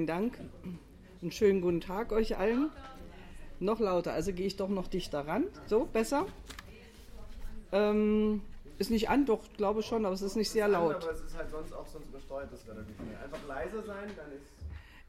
[0.00, 0.38] Vielen Dank.
[1.20, 2.70] Einen schönen guten Tag euch allen.
[3.58, 5.44] Noch lauter, also gehe ich doch noch dichter ran.
[5.66, 6.24] So, besser?
[7.70, 8.40] Ähm,
[8.78, 10.94] ist nicht an, doch, glaube schon, aber es ist nicht sehr laut.
[10.94, 12.64] aber es ist halt sonst auch sonst übersteuert das.
[12.66, 14.46] Einfach leise sein, dann ist.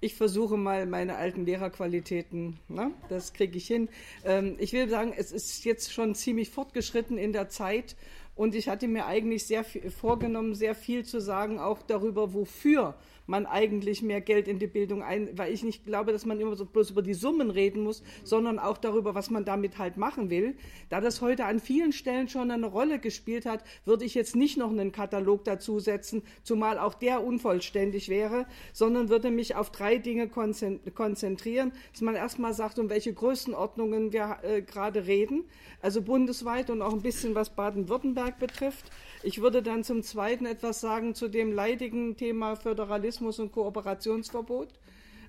[0.02, 2.92] Ich versuche mal meine alten Lehrerqualitäten, ne?
[3.08, 3.88] das kriege ich hin.
[4.26, 7.96] Ähm, ich will sagen, es ist jetzt schon ziemlich fortgeschritten in der Zeit
[8.36, 12.96] und ich hatte mir eigentlich sehr viel, vorgenommen, sehr viel zu sagen, auch darüber, wofür
[13.32, 16.56] man eigentlich mehr Geld in die Bildung ein, weil ich nicht glaube, dass man immer
[16.56, 20.30] so bloß über die Summen reden muss, sondern auch darüber, was man damit halt machen
[20.30, 20.56] will.
[20.90, 24.58] Da das heute an vielen Stellen schon eine Rolle gespielt hat, würde ich jetzt nicht
[24.58, 29.98] noch einen Katalog dazu setzen, zumal auch der unvollständig wäre, sondern würde mich auf drei
[29.98, 35.46] Dinge konzentrieren, dass man erstmal sagt, um welche Größenordnungen wir äh, gerade reden,
[35.82, 38.92] also bundesweit und auch ein bisschen was Baden-Württemberg betrifft.
[39.24, 44.70] Ich würde dann zum Zweiten etwas sagen zu dem leidigen Thema Föderalismus und Kooperationsverbot.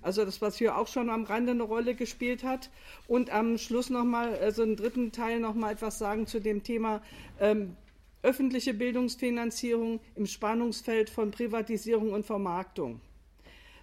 [0.01, 2.71] Also das, was hier auch schon am Rande eine Rolle gespielt hat.
[3.07, 7.03] Und am Schluss nochmal, also im dritten Teil nochmal etwas sagen zu dem Thema
[7.39, 7.77] ähm,
[8.23, 13.01] öffentliche Bildungsfinanzierung im Spannungsfeld von Privatisierung und Vermarktung.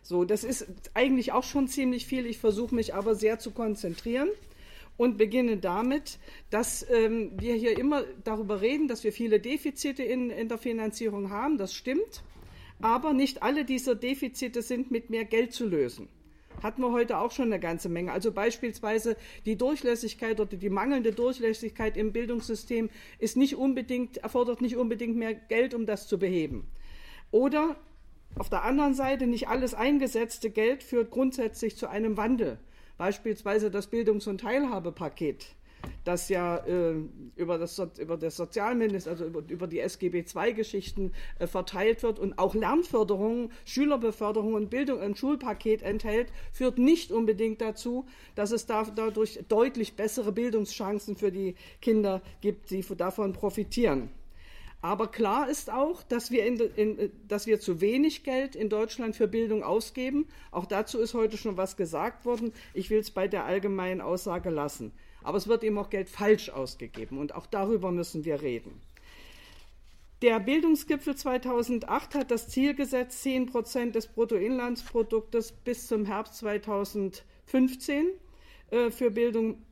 [0.02, 2.26] So, das ist eigentlich auch schon ziemlich viel.
[2.26, 4.30] Ich versuche mich aber sehr zu konzentrieren
[5.00, 6.20] und beginne damit,
[6.50, 11.30] dass ähm, wir hier immer darüber reden, dass wir viele Defizite in, in der Finanzierung
[11.30, 11.58] haben.
[11.58, 12.22] Das stimmt.
[12.82, 16.10] Aber nicht alle dieser Defizite sind mit mehr Geld zu lösen.
[16.62, 18.12] Hatten wir heute auch schon eine ganze Menge.
[18.12, 24.76] Also beispielsweise die Durchlässigkeit oder die mangelnde Durchlässigkeit im Bildungssystem ist nicht unbedingt, erfordert nicht
[24.76, 26.68] unbedingt mehr Geld, um das zu beheben.
[27.32, 27.78] Oder
[28.36, 32.60] auf der anderen Seite nicht alles eingesetzte Geld führt grundsätzlich zu einem Wandel.
[33.00, 35.46] Beispielsweise das Bildungs- und Teilhabepaket,
[36.04, 36.96] das ja äh,
[37.38, 42.38] über, das, über das Sozialminister, also über, über die SGB II-Geschichten äh, verteilt wird und
[42.38, 48.84] auch Lernförderung, Schülerbeförderung und Bildung ein Schulpaket enthält, führt nicht unbedingt dazu, dass es da,
[48.84, 54.10] dadurch deutlich bessere Bildungschancen für die Kinder gibt, die davon profitieren.
[54.82, 59.16] Aber klar ist auch, dass wir, in, in, dass wir zu wenig Geld in Deutschland
[59.16, 60.28] für Bildung ausgeben.
[60.52, 62.54] Auch dazu ist heute schon was gesagt worden.
[62.74, 64.94] Ich will es bei der allgemeinen Aussage lassen.
[65.22, 67.18] Aber es wird eben auch Geld falsch ausgegeben.
[67.18, 68.82] Und auch darüber müssen wir reden.
[70.22, 78.08] Der Bildungsgipfel 2008 hat das Ziel gesetzt, 10 Prozent des Bruttoinlandsproduktes bis zum Herbst 2015
[78.72, 79.64] äh, für Bildung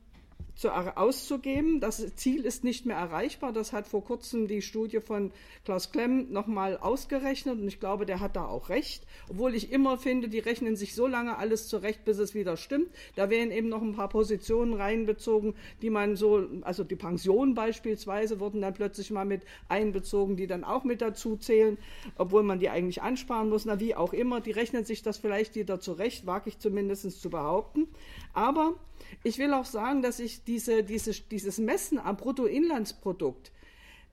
[0.58, 1.80] zu, auszugeben.
[1.80, 3.52] Das Ziel ist nicht mehr erreichbar.
[3.52, 5.30] Das hat vor kurzem die Studie von
[5.64, 9.06] Klaus Klemm nochmal ausgerechnet und ich glaube, der hat da auch recht.
[9.28, 12.90] Obwohl ich immer finde, die rechnen sich so lange alles zurecht, bis es wieder stimmt.
[13.14, 18.40] Da werden eben noch ein paar Positionen reinbezogen, die man so, also die Pension beispielsweise
[18.40, 21.78] wurden dann plötzlich mal mit einbezogen, die dann auch mit dazu zählen,
[22.16, 23.64] obwohl man die eigentlich ansparen muss.
[23.64, 27.30] Na, wie auch immer, die rechnen sich das vielleicht wieder zurecht, wage ich zumindest zu
[27.30, 27.86] behaupten.
[28.32, 28.74] Aber
[29.22, 33.52] ich will auch sagen, dass ich diese, diese, dieses Messen am Bruttoinlandsprodukt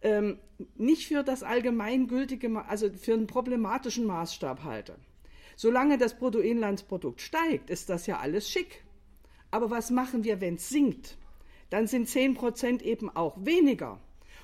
[0.01, 0.38] ähm,
[0.75, 4.97] nicht für das allgemeingültige, also für einen problematischen Maßstab halte.
[5.56, 8.84] Solange das Bruttoinlandsprodukt steigt, ist das ja alles schick.
[9.51, 11.18] Aber was machen wir, wenn es sinkt?
[11.69, 14.00] Dann sind 10 Prozent eben auch weniger.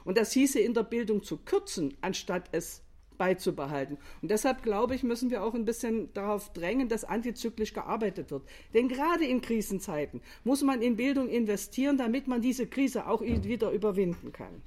[0.05, 2.81] Und das hieße in der Bildung zu kürzen, anstatt es
[3.21, 3.99] beizubehalten.
[4.23, 8.41] Und deshalb glaube ich, müssen wir auch ein bisschen darauf drängen, dass antizyklisch gearbeitet wird.
[8.73, 13.69] Denn gerade in Krisenzeiten muss man in Bildung investieren, damit man diese Krise auch wieder
[13.69, 14.63] überwinden kann.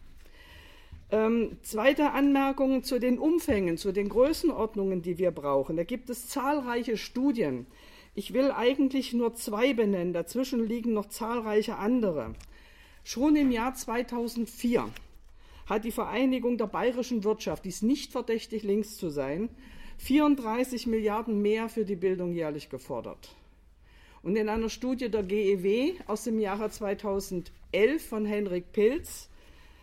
[1.11, 5.77] Ähm, zweite Anmerkung zu den Umfängen, zu den Größenordnungen, die wir brauchen.
[5.77, 7.67] Da gibt es zahlreiche Studien.
[8.15, 12.35] Ich will eigentlich nur zwei benennen, dazwischen liegen noch zahlreiche andere.
[13.03, 14.89] Schon im Jahr 2004
[15.67, 19.49] hat die Vereinigung der bayerischen Wirtschaft, die ist nicht verdächtig, links zu sein,
[19.99, 23.35] 34 Milliarden mehr für die Bildung jährlich gefordert.
[24.23, 27.51] Und in einer Studie der GEW aus dem Jahre 2011
[28.01, 29.29] von Henrik Pilz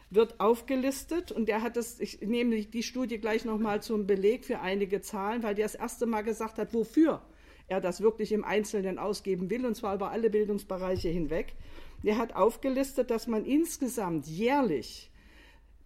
[0.09, 4.59] wird aufgelistet und der hat das, ich nehme die Studie gleich nochmal zum Beleg für
[4.59, 7.21] einige Zahlen, weil der das erste Mal gesagt hat, wofür
[7.67, 11.53] er das wirklich im Einzelnen ausgeben will, und zwar über alle Bildungsbereiche hinweg.
[12.03, 15.10] Der hat aufgelistet, dass man insgesamt jährlich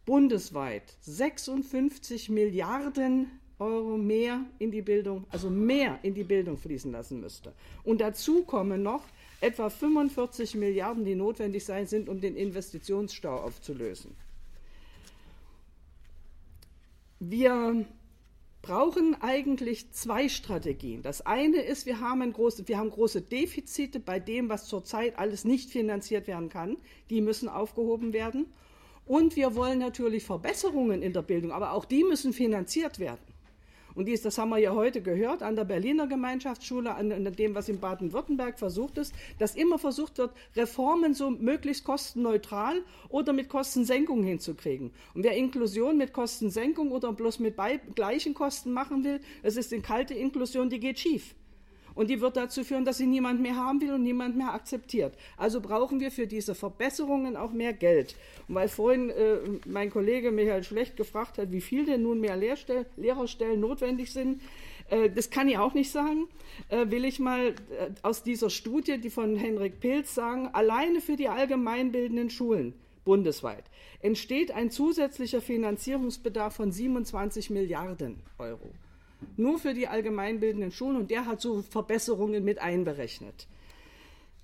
[0.05, 7.21] bundesweit 56 Milliarden Euro mehr in die Bildung, also mehr in die Bildung fließen lassen
[7.21, 7.53] müsste.
[7.83, 9.03] Und dazu kommen noch
[9.39, 14.15] etwa 45 Milliarden, die notwendig sein sind, um den Investitionsstau aufzulösen.
[17.19, 17.85] Wir
[18.61, 21.01] brauchen eigentlich zwei Strategien.
[21.01, 25.45] Das eine ist, wir haben, große, wir haben große Defizite bei dem, was zurzeit alles
[25.45, 26.77] nicht finanziert werden kann.
[27.09, 28.47] Die müssen aufgehoben werden.
[29.05, 33.35] Und wir wollen natürlich Verbesserungen in der Bildung, aber auch die müssen finanziert werden.
[33.95, 37.69] Und dies, das haben wir ja heute gehört an der Berliner Gemeinschaftsschule, an, dem, was
[37.69, 44.21] in Baden-Württemberg versucht ist, dass immer versucht wird, Reformen so möglichst kostenneutral oder mit Kostensenkung
[44.23, 44.91] hinzukriegen.
[45.13, 47.55] Und wer Inklusion mit Kostensenkung oder bloß mit
[47.95, 51.33] gleichen Kosten machen will, das ist eine kalte Inklusion, die geht schief.
[51.95, 55.15] Und die wird dazu führen, dass sie niemand mehr haben will und niemand mehr akzeptiert.
[55.37, 58.15] Also brauchen wir für diese Verbesserungen auch mehr Geld.
[58.47, 62.35] Und weil vorhin äh, mein Kollege Michael Schlecht gefragt hat, wie viel denn nun mehr
[62.35, 64.41] Lehrstell Lehrerstellen notwendig sind,
[64.89, 66.27] äh, das kann ich auch nicht sagen.
[66.69, 67.53] Äh, will ich mal äh,
[68.01, 72.73] aus dieser Studie, die von Henrik Pilz sagen, alleine für die allgemeinbildenden Schulen
[73.05, 73.63] bundesweit
[74.05, 78.71] entsteht ein zusätzlicher Finanzierungsbedarf von 27 Milliarden Euro
[79.37, 83.47] nur für die allgemeinbildenden Schulen und der hat so Verbesserungen mit einberechnet.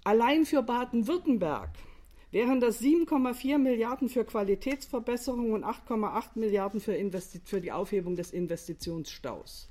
[0.04, 1.70] Allein für Baden-Württemberg
[2.32, 6.96] wären das 7,4 Milliarden für Qualitätsverbesserungen und 8,8 Milliarden für,
[7.46, 9.70] für, die Aufhebung des Investitionsstaus.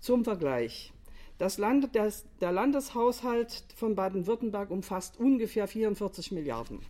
[0.00, 0.92] Zum Vergleich.
[1.38, 6.80] Das Land, das, der Landeshaushalt von Baden-Württemberg umfasst ungefähr 44 Milliarden.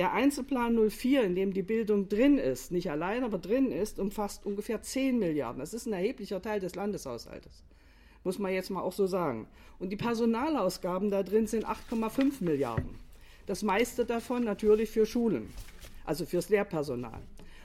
[0.00, 4.46] Der Einzelplan 04, in dem die Bildung drin ist, nicht allein, aber drin ist, umfasst
[4.46, 5.60] ungefähr 10 Milliarden.
[5.60, 7.62] Das ist ein erheblicher Teil des Landeshaushaltes.
[8.24, 9.46] Muss man jetzt mal auch so sagen.
[9.78, 12.98] Und die Personalausgaben da drin sind 8,5 Milliarden.
[13.44, 15.52] Das meiste davon natürlich für Schulen,
[16.06, 17.20] also fürs Lehrpersonal.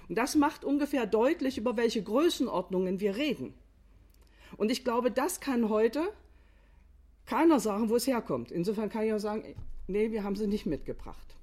[0.09, 3.53] Und das macht ungefähr deutlich, über welche Größenordnungen wir reden.
[4.57, 6.01] Und ich glaube, das kann heute
[7.27, 8.51] keiner sagen, wo es herkommt.
[8.51, 9.55] Insofern kann ich auch sagen,
[9.87, 11.34] nee, wir haben sie nicht mitgebracht.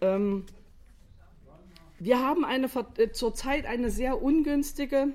[0.00, 0.46] Ähm,
[1.98, 5.12] wir haben eine, äh, zurzeit eine sehr ungünstige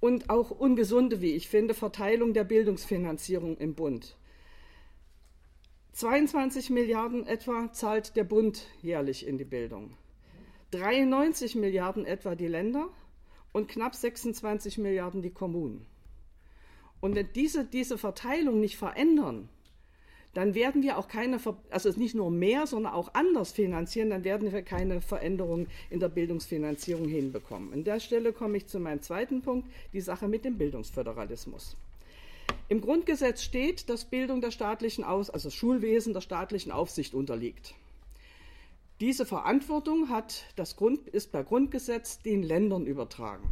[0.00, 4.16] und auch ungesunde, wie ich finde, Verteilung der Bildungsfinanzierung im Bund.
[5.92, 9.96] 22 Milliarden etwa zahlt der Bund jährlich in die Bildung.
[10.72, 12.88] 93 Milliarden etwa die Länder
[13.52, 15.86] und knapp 26 Milliarden die Kommunen.
[17.00, 19.48] Und wenn diese, diese Verteilung nicht verändern,
[20.34, 21.38] dann werden wir auch keine,
[21.70, 26.08] also nicht nur mehr, sondern auch anders finanzieren, dann werden wir keine Veränderung in der
[26.08, 27.72] Bildungsfinanzierung hinbekommen.
[27.72, 31.76] An der Stelle komme ich zu meinem zweiten Punkt, die Sache mit dem Bildungsföderalismus.
[32.68, 37.74] Im Grundgesetz steht, dass Bildung der staatlichen Aus, also Schulwesen der staatlichen Aufsicht unterliegt.
[39.00, 43.48] Diese Verantwortung hat das Grund, ist per Grundgesetz den Ländern übertragen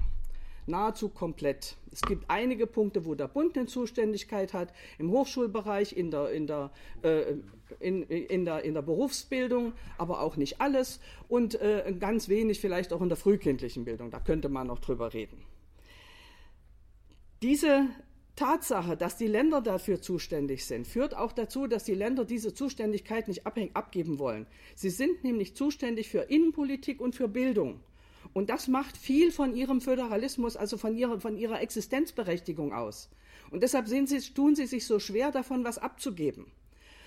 [0.66, 1.76] nahezu komplett.
[1.90, 6.46] Es gibt einige Punkte, wo der Bund eine Zuständigkeit hat, im Hochschulbereich, in der, in
[6.46, 6.70] der,
[7.02, 7.34] äh,
[7.80, 12.92] in, in, der, in der Berufsbildung, aber auch nicht alles und äh, ganz wenig vielleicht
[12.92, 14.10] auch in der frühkindlichen Bildung.
[14.10, 15.42] Da könnte man noch drüber reden.
[17.42, 17.88] Diese
[18.36, 23.28] Tatsache, dass die Länder dafür zuständig sind, führt auch dazu, dass die Länder diese Zuständigkeit
[23.28, 24.46] nicht abgeben wollen.
[24.74, 27.80] Sie sind nämlich zuständig für Innenpolitik und für Bildung.
[28.32, 33.10] Und das macht viel von ihrem Föderalismus, also von ihrer, von ihrer Existenzberechtigung aus.
[33.50, 34.04] Und deshalb sie,
[34.34, 36.46] tun sie sich so schwer, davon was abzugeben.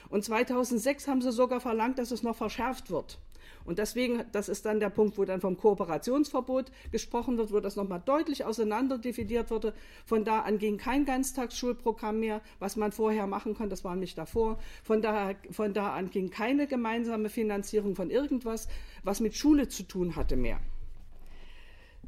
[0.10, 3.18] Und 2006 haben sie sogar verlangt, dass es noch verschärft wird.
[3.66, 7.76] Und deswegen, das ist dann der Punkt, wo dann vom Kooperationsverbot gesprochen wird, wo das
[7.76, 9.74] nochmal deutlich auseinanderdividiert wurde.
[10.06, 14.18] Von da an ging kein Ganztagsschulprogramm mehr, was man vorher machen konnte, das war nicht
[14.20, 14.60] davor.
[14.84, 18.68] Von da, von da an ging keine gemeinsame Finanzierung von irgendwas,
[19.04, 20.60] was mit Schule zu tun hatte mehr.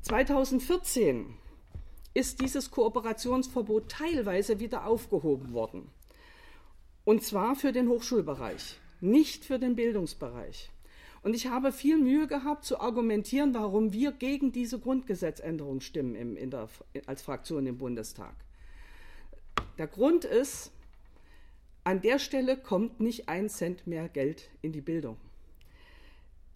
[0.01, 1.33] 2014
[2.13, 5.89] ist dieses Kooperationsverbot teilweise wieder aufgehoben worden.
[7.03, 10.71] Und zwar für den Hochschulbereich, nicht für den Bildungsbereich.
[11.23, 16.49] Und ich habe viel Mühe gehabt zu argumentieren, warum wir gegen diese Grundgesetzänderung stimmen im,
[16.49, 16.69] der,
[17.05, 18.35] als Fraktion im Bundestag.
[19.77, 20.71] Der Grund ist,
[21.83, 25.17] an der Stelle kommt nicht ein Cent mehr Geld in die Bildung.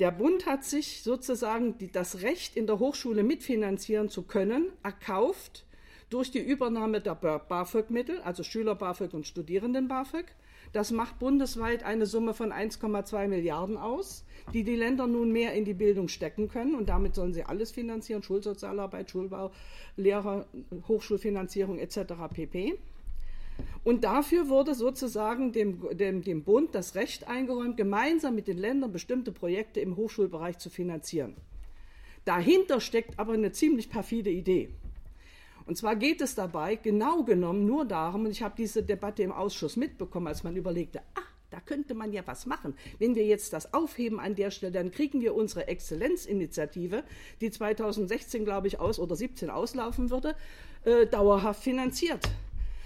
[0.01, 5.63] Der Bund hat sich sozusagen die, das Recht, in der Hochschule mitfinanzieren zu können, erkauft
[6.09, 10.25] durch die Übernahme der BAföG-Mittel, also Schüler-BAföG und Studierenden-BAföG.
[10.73, 15.65] Das macht bundesweit eine Summe von 1,2 Milliarden aus, die die Länder nun mehr in
[15.65, 16.73] die Bildung stecken können.
[16.73, 19.51] Und damit sollen sie alles finanzieren, Schulsozialarbeit, Schulbau,
[19.97, 20.47] Lehrer,
[20.87, 22.13] Hochschulfinanzierung etc.
[22.33, 22.79] pp.
[23.83, 28.91] Und dafür wurde sozusagen dem, dem, dem Bund das Recht eingeräumt, gemeinsam mit den Ländern
[28.91, 31.35] bestimmte Projekte im Hochschulbereich zu finanzieren.
[32.25, 34.69] Dahinter steckt aber eine ziemlich perfide Idee.
[35.65, 39.31] Und zwar geht es dabei genau genommen nur darum, und ich habe diese Debatte im
[39.31, 42.75] Ausschuss mitbekommen, als man überlegte, ah, da könnte man ja was machen.
[42.97, 47.03] Wenn wir jetzt das aufheben an der Stelle, dann kriegen wir unsere Exzellenzinitiative,
[47.41, 50.35] die 2016, glaube ich, aus oder 17 auslaufen würde,
[50.85, 52.29] äh, dauerhaft finanziert.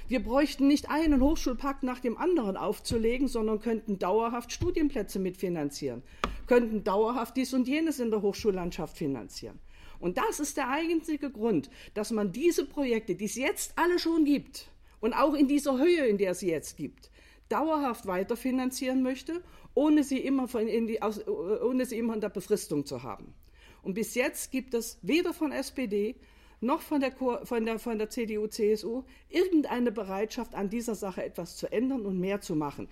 [0.07, 6.03] Wir bräuchten nicht einen Hochschulpakt nach dem anderen aufzulegen, sondern könnten dauerhaft Studienplätze mitfinanzieren,
[6.45, 9.57] könnten dauerhaft dies und jenes in der Hochschullandschaft finanzieren.
[9.99, 14.25] Und das ist der einzige Grund, dass man diese Projekte, die es jetzt alle schon
[14.25, 14.69] gibt
[14.99, 17.09] und auch in dieser Höhe, in der es jetzt gibt,
[17.49, 19.41] dauerhaft weiterfinanzieren möchte,
[19.73, 23.33] ohne sie immer, von die, ohne sie immer in der Befristung zu haben.
[23.81, 26.15] Und bis jetzt gibt es weder von SPD
[26.61, 27.11] noch von der,
[27.43, 32.19] von der, von der CDU, CSU irgendeine Bereitschaft, an dieser Sache etwas zu ändern und
[32.19, 32.87] mehr zu machen.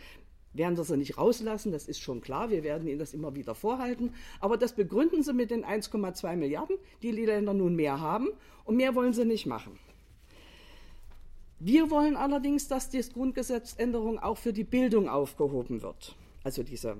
[0.53, 3.55] Werden wir sie nicht rauslassen, das ist schon klar, wir werden Ihnen das immer wieder
[3.55, 4.13] vorhalten.
[4.39, 8.29] Aber das begründen Sie mit den 1,2 Milliarden, die die Länder nun mehr haben,
[8.65, 9.77] und mehr wollen sie nicht machen.
[11.59, 16.15] Wir wollen allerdings, dass die Grundgesetzänderung auch für die Bildung aufgehoben wird.
[16.43, 16.97] Also diese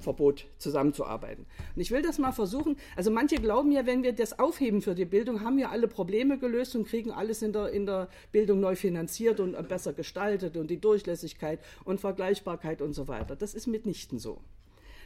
[0.00, 1.46] Verbot zusammenzuarbeiten.
[1.74, 2.76] Und ich will das mal versuchen.
[2.96, 6.38] Also manche glauben ja, wenn wir das aufheben für die Bildung, haben wir alle Probleme
[6.38, 10.70] gelöst und kriegen alles in der, in der Bildung neu finanziert und besser gestaltet und
[10.70, 13.36] die Durchlässigkeit und Vergleichbarkeit und so weiter.
[13.36, 14.40] Das ist mitnichten so.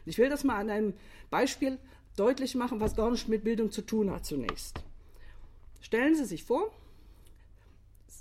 [0.06, 0.94] Ich will das mal an einem
[1.30, 1.78] Beispiel
[2.16, 4.83] deutlich machen, was gar nicht mit Bildung zu tun hat zunächst.
[5.80, 6.71] Stellen Sie sich vor,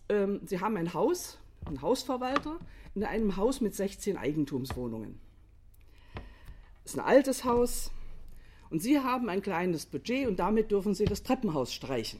[0.10, 2.58] ähm, Sie haben ein Haus, einen Hausverwalter
[2.96, 5.20] in einem Haus mit 16 Eigentumswohnungen
[6.86, 7.92] ist ein altes Haus
[8.70, 12.20] und Sie haben ein kleines Budget und damit dürfen Sie das Treppenhaus streichen.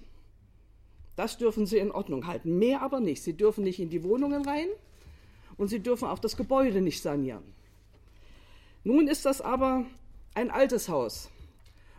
[1.16, 3.24] Das dürfen Sie in Ordnung halten, mehr aber nicht.
[3.24, 4.68] Sie dürfen nicht in die Wohnungen rein
[5.58, 7.44] und Sie dürfen auch das Gebäude nicht sanieren.
[8.84, 9.86] Nun ist das aber
[10.34, 11.30] ein altes Haus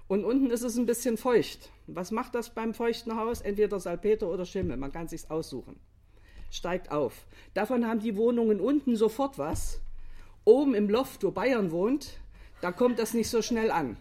[0.08, 1.70] und unten ist es ein bisschen feucht.
[1.86, 3.40] Was macht das beim feuchten Haus?
[3.40, 5.78] Entweder Salpeter oder Schimmel, man kann sich's aussuchen.
[6.50, 7.26] Steigt auf.
[7.54, 9.80] Davon haben die Wohnungen unten sofort was.
[10.44, 12.18] Oben im Loft, wo Bayern wohnt,
[12.64, 13.98] da kommt das nicht so schnell an.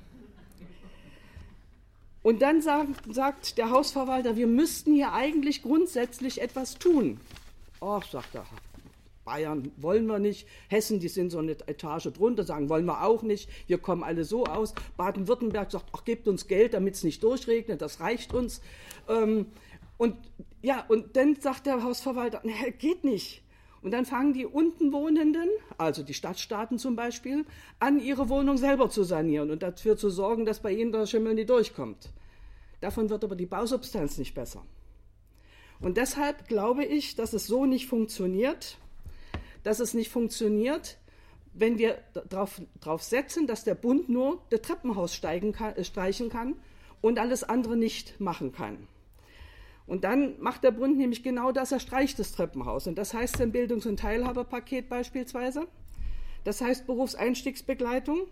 [2.22, 7.20] Und dann sagt, sagt der Hausverwalter, wir müssten hier eigentlich grundsätzlich etwas tun.
[7.82, 8.46] Ach, sagt er,
[9.26, 13.22] Bayern wollen wir nicht, Hessen, die sind so eine Etage drunter, sagen, wollen wir auch
[13.22, 14.74] nicht, wir kommen alle so aus.
[14.96, 18.62] Baden-Württemberg sagt, ach, gebt uns Geld, damit es nicht durchregnet, das reicht uns.
[19.10, 19.48] Ähm,
[19.98, 20.16] und
[20.62, 23.43] ja, und dann sagt der Hausverwalter, nee, geht nicht.
[23.84, 27.46] Und dann fangen die unten Wohnenden, also die Stadtstaaten zum Beispiel,
[27.80, 31.34] an, ihre Wohnung selber zu sanieren und dafür zu sorgen, dass bei ihnen der Schimmel
[31.34, 32.10] nicht durchkommt.
[32.80, 34.66] Davon wird aber die Bausubstanz nicht besser.
[35.82, 38.78] Und deshalb glaube ich, dass es so nicht funktioniert,
[39.64, 40.98] dass es nicht funktioniert,
[41.54, 42.00] wenn wir
[42.30, 46.56] darauf setzen, dass der Bund nur das Treppenhaus kann, äh, streichen kann
[47.02, 48.88] und alles andere nicht machen kann.
[49.86, 52.88] Und dann macht der Bund nämlich genau das, er streicht das Treppenhaus.
[52.88, 55.68] Und das heißt ein Bildungs- und Teilhaberpaket beispielsweise.
[56.44, 58.28] Das heißt Berufseinstiegsbegleitung.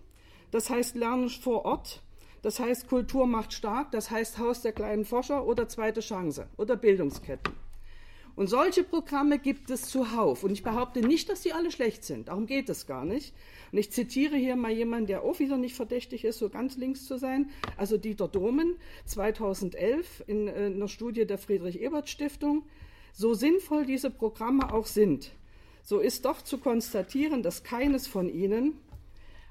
[0.52, 2.02] Das heißt Lernen vor Ort.
[2.42, 3.92] Das heißt Kultur macht stark.
[3.92, 7.54] Das heißt Haus der kleinen Forscher oder zweite Chance oder Bildungsketten.
[8.36, 10.44] Und solche Programme gibt es zuhauf.
[10.44, 12.28] Und ich behaupte nicht, dass die alle schlecht sind.
[12.28, 13.34] Darum geht es gar nicht.
[13.72, 17.06] Und ich zitiere hier mal jemanden, der auch wieder nicht verdächtig ist, so ganz links
[17.06, 17.50] zu sein.
[17.78, 22.64] Also Dieter Domen, 2011 in äh, einer Studie der Friedrich-Ebert-Stiftung.
[23.14, 25.32] So sinnvoll diese Programme auch sind,
[25.84, 28.78] so ist doch zu konstatieren, dass keines von ihnen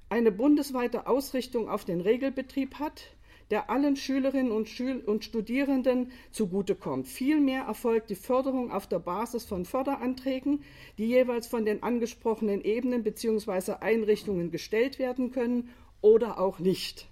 [0.08, 3.02] eine bundesweite Ausrichtung auf den Regelbetrieb hat,
[3.50, 7.08] der allen Schülerinnen und, Schül und Studierenden zugutekommt.
[7.08, 10.62] Vielmehr erfolgt die Förderung auf der Basis von Förderanträgen,
[10.98, 13.74] die jeweils von den angesprochenen Ebenen bzw.
[13.80, 17.08] Einrichtungen gestellt werden können oder auch nicht.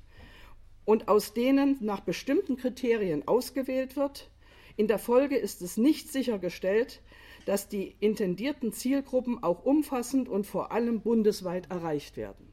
[0.85, 4.30] Und aus denen nach bestimmten Kriterien ausgewählt wird.
[4.76, 7.02] In der Folge ist es nicht sichergestellt,
[7.45, 12.52] dass die intendierten Zielgruppen auch umfassend und vor allem bundesweit erreicht werden.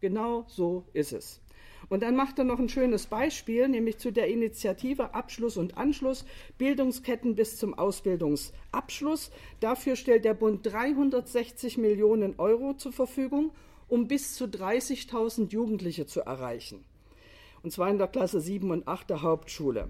[0.00, 1.41] Genau so ist es.
[1.92, 6.24] Und dann macht er noch ein schönes Beispiel, nämlich zu der Initiative Abschluss und Anschluss,
[6.56, 9.30] Bildungsketten bis zum Ausbildungsabschluss.
[9.60, 13.50] Dafür stellt der Bund 360 Millionen Euro zur Verfügung,
[13.88, 16.82] um bis zu 30.000 Jugendliche zu erreichen.
[17.62, 19.88] Und zwar in der Klasse 7 und 8 der Hauptschule.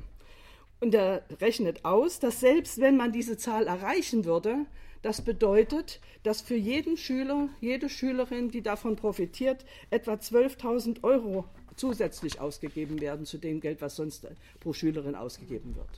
[0.80, 4.66] Und er rechnet aus, dass selbst wenn man diese Zahl erreichen würde,
[5.02, 11.44] das bedeutet, dass für jeden Schüler, jede Schülerin, die davon profitiert, etwa 12.000 Euro
[11.76, 14.26] zusätzlich ausgegeben werden zu dem Geld, was sonst
[14.60, 15.88] pro Schülerin ausgegeben wird.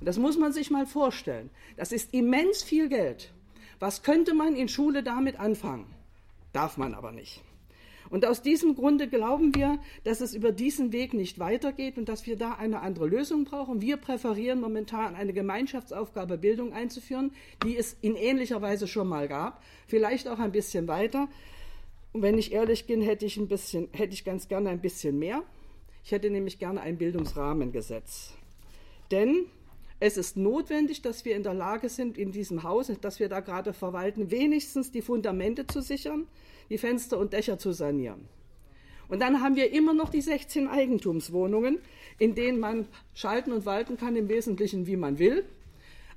[0.00, 1.50] Und das muss man sich mal vorstellen.
[1.76, 3.30] Das ist immens viel Geld.
[3.78, 5.86] Was könnte man in Schule damit anfangen?
[6.52, 7.42] Darf man aber nicht.
[8.10, 12.26] Und aus diesem Grunde glauben wir, dass es über diesen Weg nicht weitergeht und dass
[12.26, 13.80] wir da eine andere Lösung brauchen.
[13.80, 19.62] Wir präferieren momentan eine Gemeinschaftsaufgabe Bildung einzuführen, die es in ähnlicher Weise schon mal gab,
[19.86, 21.28] vielleicht auch ein bisschen weiter.
[22.12, 25.18] Und wenn ich ehrlich bin, hätte ich, ein bisschen, hätte ich ganz gerne ein bisschen
[25.18, 25.42] mehr.
[26.02, 28.34] Ich hätte nämlich gerne ein Bildungsrahmengesetz.
[29.10, 29.46] Denn
[30.00, 33.40] es ist notwendig, dass wir in der Lage sind, in diesem Haus, das wir da
[33.40, 36.26] gerade verwalten, wenigstens die Fundamente zu sichern,
[36.70, 38.26] die Fenster und Dächer zu sanieren.
[39.08, 41.80] Und dann haben wir immer noch die 16 Eigentumswohnungen,
[42.18, 45.44] in denen man schalten und walten kann, im Wesentlichen wie man will.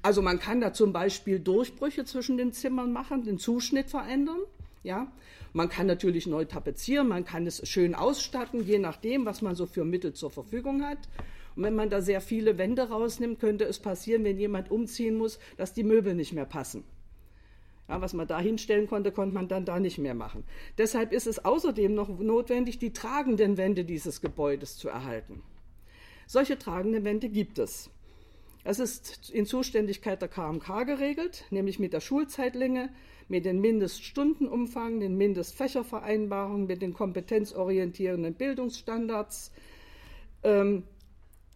[0.02, 4.40] Also man kann da zum Beispiel Durchbrüche zwischen den Zimmern machen, den Zuschnitt verändern.
[4.84, 5.12] Ja,
[5.54, 9.66] man kann natürlich neu tapezieren, man kann es schön ausstatten, je nachdem, was man so
[9.68, 10.98] für Mittel zur Verfügung hat.
[11.56, 15.40] Und wenn man da sehr viele Wände rausnimmt, könnte es passieren, wenn jemand umziehen muss,
[15.58, 16.84] dass die Möbel nicht mehr passen.
[17.88, 20.44] Ja, was man da hinstellen konnte, konnte man dann da nicht mehr machen.
[20.78, 25.44] Deshalb ist es außerdem noch notwendig, die tragenden Wände dieses Gebäudes zu erhalten.
[26.26, 27.92] Solche tragenden Wände gibt es.
[28.64, 32.90] Es ist in Zuständigkeit der KMK geregelt, nämlich mit der Schulzeitlänge,
[33.28, 39.52] mit den Mindeststundenumfang, den Mindestfächervereinbarungen, mit den kompetenzorientierenden Bildungsstandards,
[40.44, 40.84] ähm,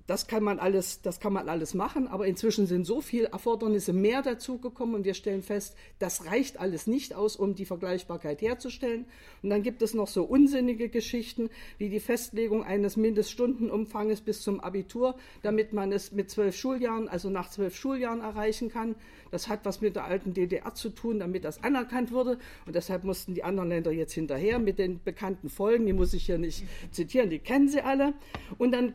[0.08, 3.92] das kann man alles, das kann man alles machen, aber inzwischen sind so viele Erfordernisse
[3.92, 9.06] mehr dazugekommen und wir stellen fest, das reicht alles nicht aus, um die Vergleichbarkeit herzustellen.
[9.44, 14.62] Und dann gibt es noch so unsinnige Geschichten wie die Festlegung eines Mindeststundenumfanges bis zum
[14.62, 18.96] Abitur, damit man es mit zwölf Schuljahren, also nach zwölf Schuljahren erreichen kann.
[19.30, 22.40] Das hat was mit der alten DDR zu tun, damit das anerkannt wurde.
[22.66, 25.86] Und deshalb mussten die anderen Länder jetzt hinterher mit den bekannten Folgen.
[25.86, 28.14] Die muss ich hier nicht zitieren, die kennen Sie alle.
[28.58, 28.94] Und dann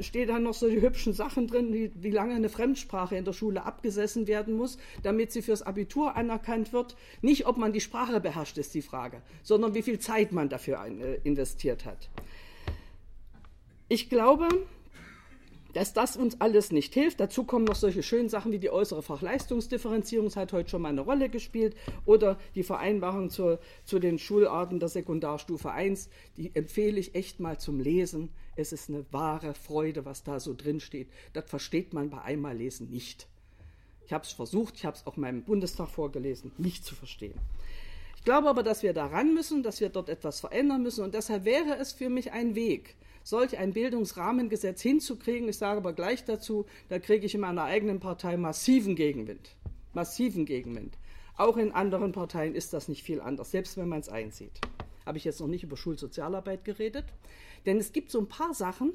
[0.00, 3.24] steht da noch noch so die hübschen Sachen drin, wie, wie lange eine Fremdsprache in
[3.24, 6.96] der Schule abgesessen werden muss, damit sie fürs Abitur anerkannt wird.
[7.22, 10.84] Nicht, ob man die Sprache beherrscht, ist die Frage, sondern wie viel Zeit man dafür
[10.86, 12.08] äh, investiert hat.
[13.88, 14.48] Ich glaube,
[15.74, 17.20] dass das uns alles nicht hilft.
[17.20, 20.88] Dazu kommen noch solche schönen Sachen wie die äußere Fachleistungsdifferenzierung, das hat heute schon mal
[20.88, 21.76] eine Rolle gespielt,
[22.06, 26.08] oder die Vereinbarung zur, zu den Schularten der Sekundarstufe 1.
[26.36, 28.30] Die empfehle ich echt mal zum Lesen.
[28.56, 31.08] Es ist eine wahre Freude, was da so drin steht.
[31.32, 33.26] Das versteht man bei einmal Lesen nicht.
[34.06, 37.38] Ich habe es versucht, ich habe es auch meinem Bundestag vorgelesen, nicht zu verstehen.
[38.16, 41.44] Ich glaube aber, dass wir daran müssen, dass wir dort etwas verändern müssen und deshalb
[41.44, 45.48] wäre es für mich ein Weg, solch ein Bildungsrahmengesetz hinzukriegen.
[45.48, 49.56] Ich sage aber gleich dazu, da kriege ich in meiner eigenen Partei massiven Gegenwind.
[49.94, 50.96] Massiven Gegenwind.
[51.36, 54.60] Auch in anderen Parteien ist das nicht viel anders, selbst wenn man es einsieht.
[55.04, 57.06] Habe ich jetzt noch nicht über Schulsozialarbeit geredet.
[57.66, 58.92] Denn es gibt so ein paar Sachen,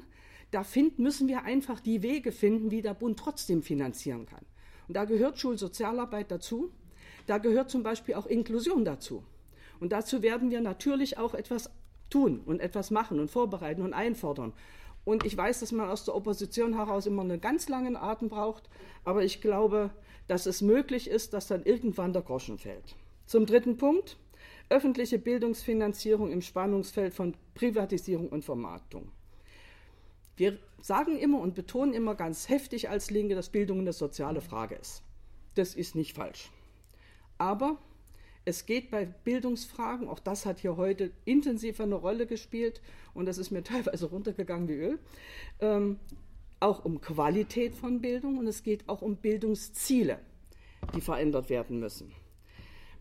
[0.50, 4.44] da find, müssen wir einfach die Wege finden, wie der Bund trotzdem finanzieren kann.
[4.88, 6.70] Und da gehört Schulsozialarbeit dazu.
[7.26, 9.22] Da gehört zum Beispiel auch Inklusion dazu.
[9.78, 11.70] Und dazu werden wir natürlich auch etwas
[12.10, 14.52] tun und etwas machen und vorbereiten und einfordern.
[15.04, 18.68] Und ich weiß, dass man aus der Opposition heraus immer einen ganz langen Atem braucht,
[19.04, 19.90] aber ich glaube,
[20.28, 22.94] dass es möglich ist, dass dann irgendwann der Groschen fällt.
[23.26, 24.18] Zum dritten Punkt
[24.68, 29.10] öffentliche Bildungsfinanzierung im Spannungsfeld von Privatisierung und Vermarktung.
[30.36, 34.76] Wir sagen immer und betonen immer ganz heftig als Linke, dass Bildung eine soziale Frage
[34.76, 35.02] ist.
[35.56, 36.50] Das ist nicht falsch.
[37.36, 37.78] Aber
[38.44, 42.80] es geht bei Bildungsfragen, auch das hat hier heute intensiv eine Rolle gespielt
[43.14, 44.98] und das ist mir teilweise runtergegangen wie Öl,
[45.60, 45.98] ähm,
[46.58, 50.18] auch um Qualität von Bildung und es geht auch um Bildungsziele,
[50.94, 52.12] die verändert werden müssen.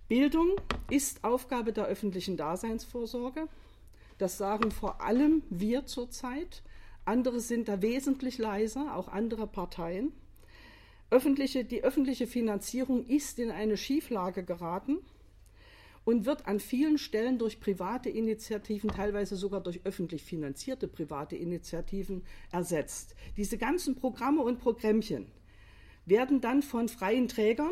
[0.08, 0.56] Bildung
[0.90, 3.48] ist Aufgabe der öffentlichen Daseinsvorsorge.
[4.18, 6.64] Das sagen vor allem wir zurzeit.
[7.06, 10.12] Andere sind da wesentlich leiser, auch andere Parteien.
[11.12, 15.00] Öffentliche, die öffentliche Finanzierung ist in eine Schieflage geraten
[16.10, 22.24] und wird an vielen Stellen durch private Initiativen, teilweise sogar durch öffentlich finanzierte private Initiativen
[22.52, 23.14] ersetzt.
[23.38, 25.28] Diese ganzen Programme und Programmchen
[26.08, 27.70] werden dann von freien Trägern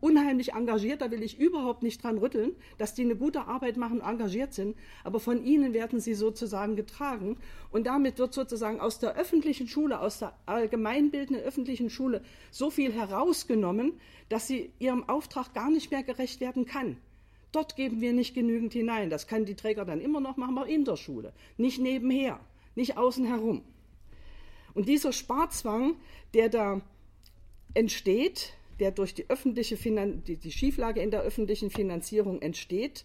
[0.00, 4.02] unheimlich engagiert, da will ich überhaupt nicht dran rütteln, dass die eine gute Arbeit machen
[4.02, 7.38] und engagiert sind, aber von ihnen werden sie sozusagen getragen
[7.70, 12.92] und damit wird sozusagen aus der öffentlichen Schule, aus der allgemeinbildenden öffentlichen Schule so viel
[12.92, 16.98] herausgenommen, dass sie ihrem Auftrag gar nicht mehr gerecht werden kann.
[17.52, 19.10] Dort geben wir nicht genügend hinein.
[19.10, 22.40] Das kann die Träger dann immer noch machen, aber in der Schule, nicht nebenher,
[22.74, 23.62] nicht außen herum.
[24.74, 25.96] Und dieser Sparzwang,
[26.32, 26.80] der da
[27.74, 33.04] entsteht, der durch die öffentliche Finan die, die Schieflage in der öffentlichen Finanzierung entsteht,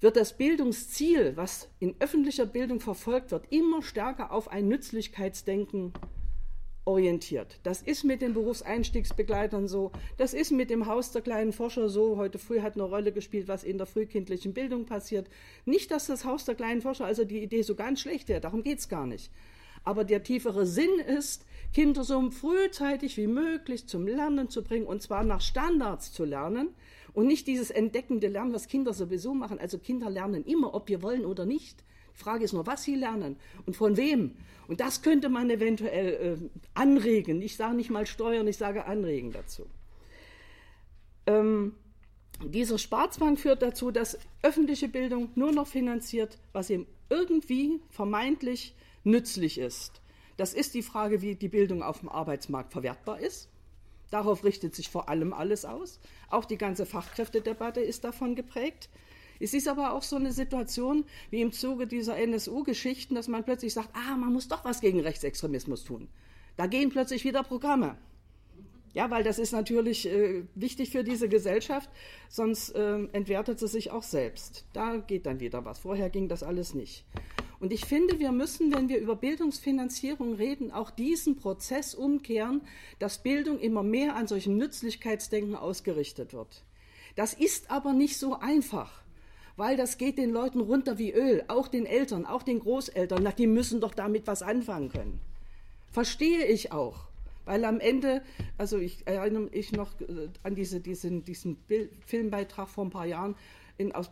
[0.00, 5.94] wird das Bildungsziel, was in öffentlicher Bildung verfolgt wird, immer stärker auf ein Nützlichkeitsdenken
[6.84, 7.58] orientiert.
[7.62, 12.16] Das ist mit den Berufseinstiegsbegleitern so, das ist mit dem Haus der kleinen Forscher so.
[12.16, 15.28] Heute früh hat eine Rolle gespielt, was in der frühkindlichen Bildung passiert.
[15.64, 18.62] Nicht, dass das Haus der kleinen Forscher, also die Idee so ganz schlecht wäre, darum
[18.62, 19.30] geht es gar nicht.
[19.84, 25.02] Aber der tiefere Sinn ist, Kinder so frühzeitig wie möglich zum Lernen zu bringen und
[25.02, 26.68] zwar nach Standards zu lernen
[27.12, 29.58] und nicht dieses entdeckende Lernen, was Kinder sowieso machen.
[29.58, 31.84] Also Kinder lernen immer, ob wir wollen oder nicht.
[32.14, 34.36] Frage ist nur, was sie lernen und von wem.
[34.68, 37.42] Und das könnte man eventuell äh, anregen.
[37.42, 39.66] Ich sage nicht mal steuern, ich sage anregen dazu.
[41.26, 41.74] Ähm,
[42.42, 48.74] dieser Sparzwang führt dazu, dass öffentliche Bildung nur noch finanziert, was ihm irgendwie vermeintlich
[49.04, 50.00] nützlich ist.
[50.36, 53.48] Das ist die Frage, wie die Bildung auf dem Arbeitsmarkt verwertbar ist.
[54.10, 56.00] Darauf richtet sich vor allem alles aus.
[56.28, 58.88] Auch die ganze Fachkräftedebatte ist davon geprägt.
[59.44, 63.74] Es ist aber auch so eine Situation wie im Zuge dieser NSU-Geschichten, dass man plötzlich
[63.74, 66.08] sagt, ah, man muss doch was gegen Rechtsextremismus tun.
[66.56, 67.98] Da gehen plötzlich wieder Programme.
[68.94, 71.90] Ja, weil das ist natürlich äh, wichtig für diese Gesellschaft,
[72.30, 74.64] sonst äh, entwertet sie sich auch selbst.
[74.72, 75.80] Da geht dann wieder was.
[75.80, 77.04] Vorher ging das alles nicht.
[77.60, 82.62] Und ich finde, wir müssen, wenn wir über Bildungsfinanzierung reden, auch diesen Prozess umkehren,
[82.98, 86.64] dass Bildung immer mehr an solchen Nützlichkeitsdenken ausgerichtet wird.
[87.14, 89.03] Das ist aber nicht so einfach,
[89.56, 93.22] weil das geht den Leuten runter wie Öl, auch den Eltern, auch den Großeltern.
[93.22, 95.20] Na, die müssen doch damit was anfangen können.
[95.92, 97.06] Verstehe ich auch.
[97.44, 98.22] Weil am Ende,
[98.56, 103.06] also ich erinnere mich noch äh, an diese, diesen, diesen Bild, Filmbeitrag vor ein paar
[103.06, 103.36] Jahren
[103.76, 104.10] in, aus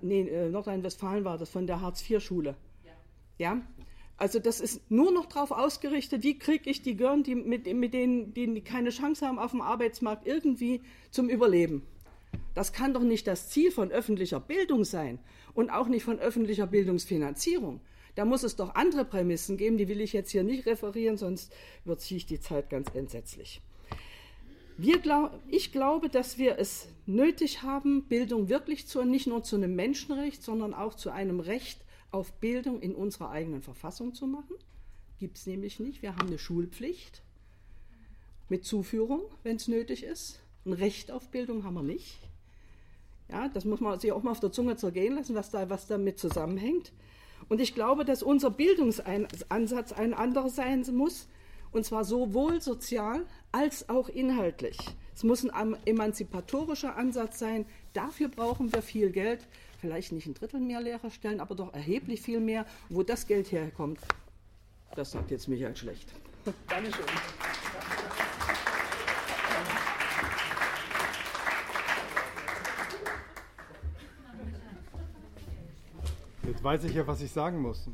[0.00, 2.56] nee, äh, Nordrhein-Westfalen war das von der Hartz-IV-Schule.
[2.84, 2.92] Ja.
[3.38, 3.62] ja.
[4.16, 7.92] Also das ist nur noch darauf ausgerichtet, wie kriege ich die Girls, die mit, mit
[7.92, 11.82] denen, die keine Chance haben auf dem Arbeitsmarkt, irgendwie zum Überleben.
[12.54, 15.18] Das kann doch nicht das Ziel von öffentlicher Bildung sein
[15.54, 17.80] und auch nicht von öffentlicher Bildungsfinanzierung.
[18.14, 21.52] Da muss es doch andere Prämissen geben, die will ich jetzt hier nicht referieren, sonst
[21.84, 23.62] überziehe ich die Zeit ganz entsetzlich.
[25.02, 29.74] Glaub, ich glaube, dass wir es nötig haben, Bildung wirklich zu, nicht nur zu einem
[29.74, 34.56] Menschenrecht, sondern auch zu einem Recht auf Bildung in unserer eigenen Verfassung zu machen.
[35.18, 36.02] Gibt es nämlich nicht.
[36.02, 37.22] Wir haben eine Schulpflicht
[38.48, 40.41] mit Zuführung, wenn es nötig ist.
[40.64, 42.18] Ein Recht auf Bildung haben wir nicht.
[43.28, 45.86] Ja, das muss man sich auch mal auf der Zunge zergehen lassen, was, da, was
[45.86, 46.92] damit zusammenhängt.
[47.48, 51.28] Und ich glaube, dass unser Bildungsansatz ein anderer sein muss,
[51.72, 54.78] und zwar sowohl sozial als auch inhaltlich.
[55.14, 57.66] Es muss ein emanzipatorischer Ansatz sein.
[57.94, 59.46] Dafür brauchen wir viel Geld.
[59.80, 62.66] Vielleicht nicht ein Drittel mehr Lehrerstellen, aber doch erheblich viel mehr.
[62.88, 64.00] Wo das Geld herkommt,
[64.94, 66.12] das sagt jetzt Michael Schlecht.
[66.68, 67.04] Dankeschön.
[76.52, 77.88] Jetzt weiß ich ja, was ich sagen muss.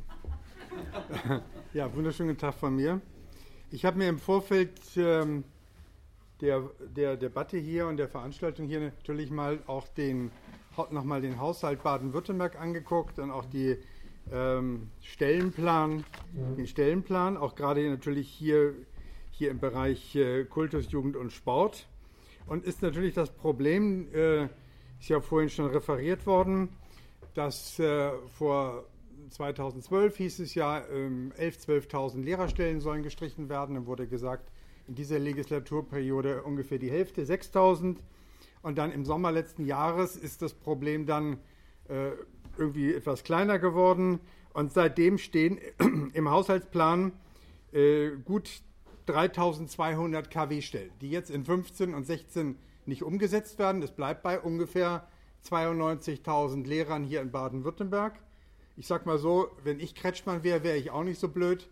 [1.72, 3.00] ja, wunderschönen Tag von mir.
[3.70, 5.44] Ich habe mir im Vorfeld ähm,
[6.40, 10.32] der, der Debatte hier und der Veranstaltung hier natürlich mal auch den,
[10.90, 13.76] nochmal den Haushalt Baden-Württemberg angeguckt und auch die
[14.32, 18.74] ähm, Stellenplan, den Stellenplan, auch gerade natürlich hier,
[19.30, 21.86] hier im Bereich äh, Kultus, Jugend und Sport.
[22.48, 24.46] Und ist natürlich das Problem, äh,
[24.98, 26.70] ist ja vorhin schon referiert worden,
[27.38, 28.84] dass äh, vor
[29.30, 33.76] 2012 hieß es ja, ähm, 11.000, 12.000 Lehrerstellen sollen gestrichen werden.
[33.76, 34.50] Dann wurde gesagt,
[34.88, 37.98] in dieser Legislaturperiode ungefähr die Hälfte, 6.000.
[38.62, 41.38] Und dann im Sommer letzten Jahres ist das Problem dann
[41.88, 42.10] äh,
[42.56, 44.18] irgendwie etwas kleiner geworden.
[44.52, 45.60] Und seitdem stehen
[46.14, 47.12] im Haushaltsplan
[47.70, 48.50] äh, gut
[49.06, 53.80] 3.200 KW-Stellen, die jetzt in 15 und 16 nicht umgesetzt werden.
[53.80, 55.06] Es bleibt bei ungefähr
[55.46, 58.18] 92.000 Lehrern hier in Baden-Württemberg.
[58.76, 61.68] Ich sag mal so, wenn ich Kretschmann wäre, wäre ich auch nicht so blöd,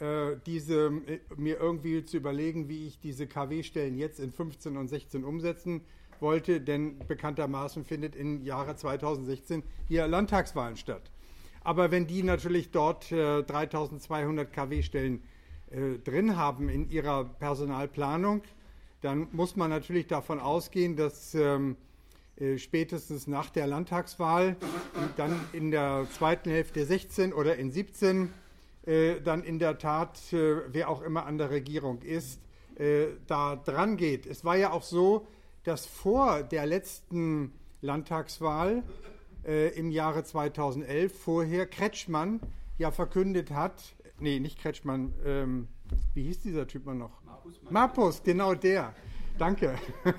[0.00, 4.88] äh, diese, äh, mir irgendwie zu überlegen, wie ich diese KW-Stellen jetzt in 15 und
[4.88, 5.82] 16 umsetzen
[6.20, 11.10] wollte, denn bekanntermaßen findet im Jahre 2016 hier Landtagswahlen statt.
[11.62, 15.22] Aber wenn die natürlich dort äh, 3200 KW-Stellen
[15.70, 18.42] äh, drin haben in ihrer Personalplanung,
[19.02, 21.89] dann muss man natürlich davon ausgehen, dass ähm, äh,
[22.56, 24.56] spätestens nach der Landtagswahl,
[25.16, 28.32] dann in der zweiten Hälfte 16 oder in 17,
[28.86, 32.40] äh, dann in der Tat, äh, wer auch immer an der Regierung ist,
[33.26, 34.24] da dran geht.
[34.24, 35.26] Es war ja auch so,
[35.64, 38.82] dass vor der letzten Landtagswahl
[39.74, 42.40] im Jahre 2011 vorher Kretschmann
[42.78, 45.68] ja verkündet hat, nee, nicht Kretschmann, ähm,
[46.14, 47.22] wie hieß dieser Typ mal noch?
[47.24, 48.94] Marpus, Marpus genau der.
[49.38, 49.78] Danke.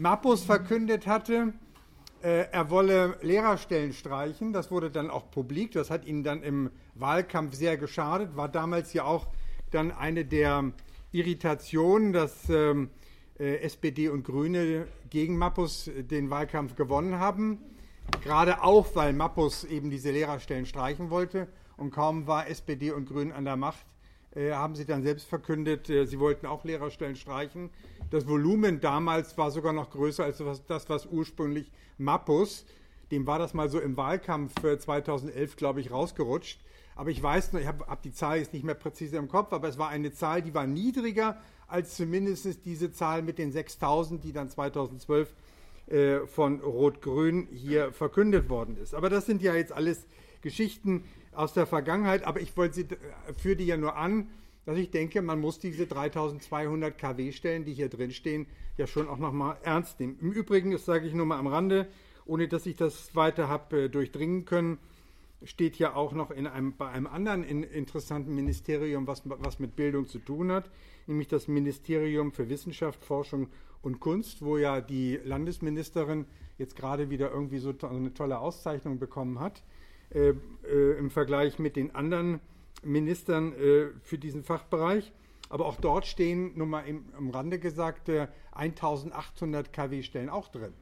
[0.00, 1.52] Mappus verkündet hatte,
[2.22, 4.54] äh, er wolle Lehrerstellen streichen.
[4.54, 5.72] Das wurde dann auch publik.
[5.72, 8.34] Das hat ihnen dann im Wahlkampf sehr geschadet.
[8.34, 9.26] War damals ja auch
[9.70, 10.72] dann eine der
[11.12, 12.88] Irritationen, dass ähm,
[13.38, 17.58] äh, SPD und Grüne gegen Mappus den Wahlkampf gewonnen haben.
[18.22, 21.46] Gerade auch, weil Mappus eben diese Lehrerstellen streichen wollte.
[21.76, 23.89] Und kaum war SPD und Grünen an der Macht, äh,
[24.52, 27.70] haben sie dann selbst verkündet, äh, sie wollten auch Lehrerstellen streichen.
[28.10, 32.64] Das Volumen damals war sogar noch größer als das, was ursprünglich Mappus,
[33.10, 36.60] dem war das mal so im Wahlkampf 2011, glaube ich, rausgerutscht.
[36.94, 39.52] Aber ich weiß noch, ich habe hab die Zahl jetzt nicht mehr präzise im Kopf,
[39.52, 44.22] aber es war eine Zahl, die war niedriger als zumindest diese Zahl mit den 6000,
[44.22, 45.32] die dann 2012
[45.86, 48.94] äh, von Rot-Grün hier verkündet worden ist.
[48.94, 50.06] Aber das sind ja jetzt alles
[50.42, 54.28] Geschichten aus der Vergangenheit, aber ich wollte sie, äh, führe die ja nur an,
[54.66, 59.18] dass ich denke, man muss diese 3200 kW-Stellen, die hier drin stehen, ja schon auch
[59.18, 60.18] nochmal ernst nehmen.
[60.20, 61.88] Im Übrigen, das sage ich nur mal am Rande,
[62.26, 64.78] ohne dass ich das weiter habe äh, durchdringen können,
[65.42, 69.74] steht ja auch noch in einem, bei einem anderen in, interessanten Ministerium, was, was mit
[69.74, 70.70] Bildung zu tun hat,
[71.06, 73.48] nämlich das Ministerium für Wissenschaft, Forschung
[73.82, 76.26] und Kunst, wo ja die Landesministerin
[76.58, 79.62] jetzt gerade wieder irgendwie so eine tolle Auszeichnung bekommen hat,
[80.10, 82.40] äh, äh, im Vergleich mit den anderen
[82.82, 85.12] Ministern äh, für diesen Fachbereich.
[85.48, 88.08] Aber auch dort stehen, nur mal im, am Rande gesagt,
[88.52, 90.72] 1800 kW-Stellen auch drin.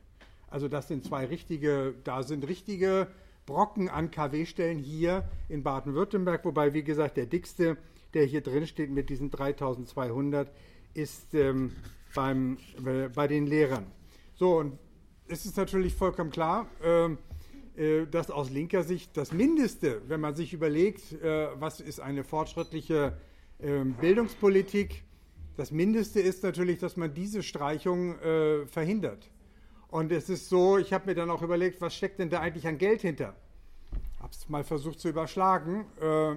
[0.51, 3.09] Also das sind zwei richtige, da sind richtige
[3.47, 7.79] Brocken an KW-Stellen hier in Baden-Württemberg, wobei, wie gesagt, der dickste,
[8.13, 10.53] der hier drin steht mit diesen 3200,
[10.93, 11.73] ist ähm,
[12.15, 13.87] beim, äh, bei den Lehrern.
[14.35, 14.79] So, und
[15.29, 17.28] es ist natürlich vollkommen klar, ähm, äh,
[18.11, 23.17] dass aus linker Sicht das Mindeste, wenn man sich überlegt, äh, was ist eine fortschrittliche
[23.59, 25.05] äh, Bildungspolitik,
[25.57, 29.29] das Mindeste ist natürlich, dass man diese Streichung äh, verhindert.
[29.89, 32.69] Und es ist so, ich habe mir dann auch überlegt, was steckt denn da eigentlich
[32.69, 33.35] an Geld hinter?
[34.21, 35.87] Habe es mal versucht zu überschlagen.
[36.01, 36.37] Äh,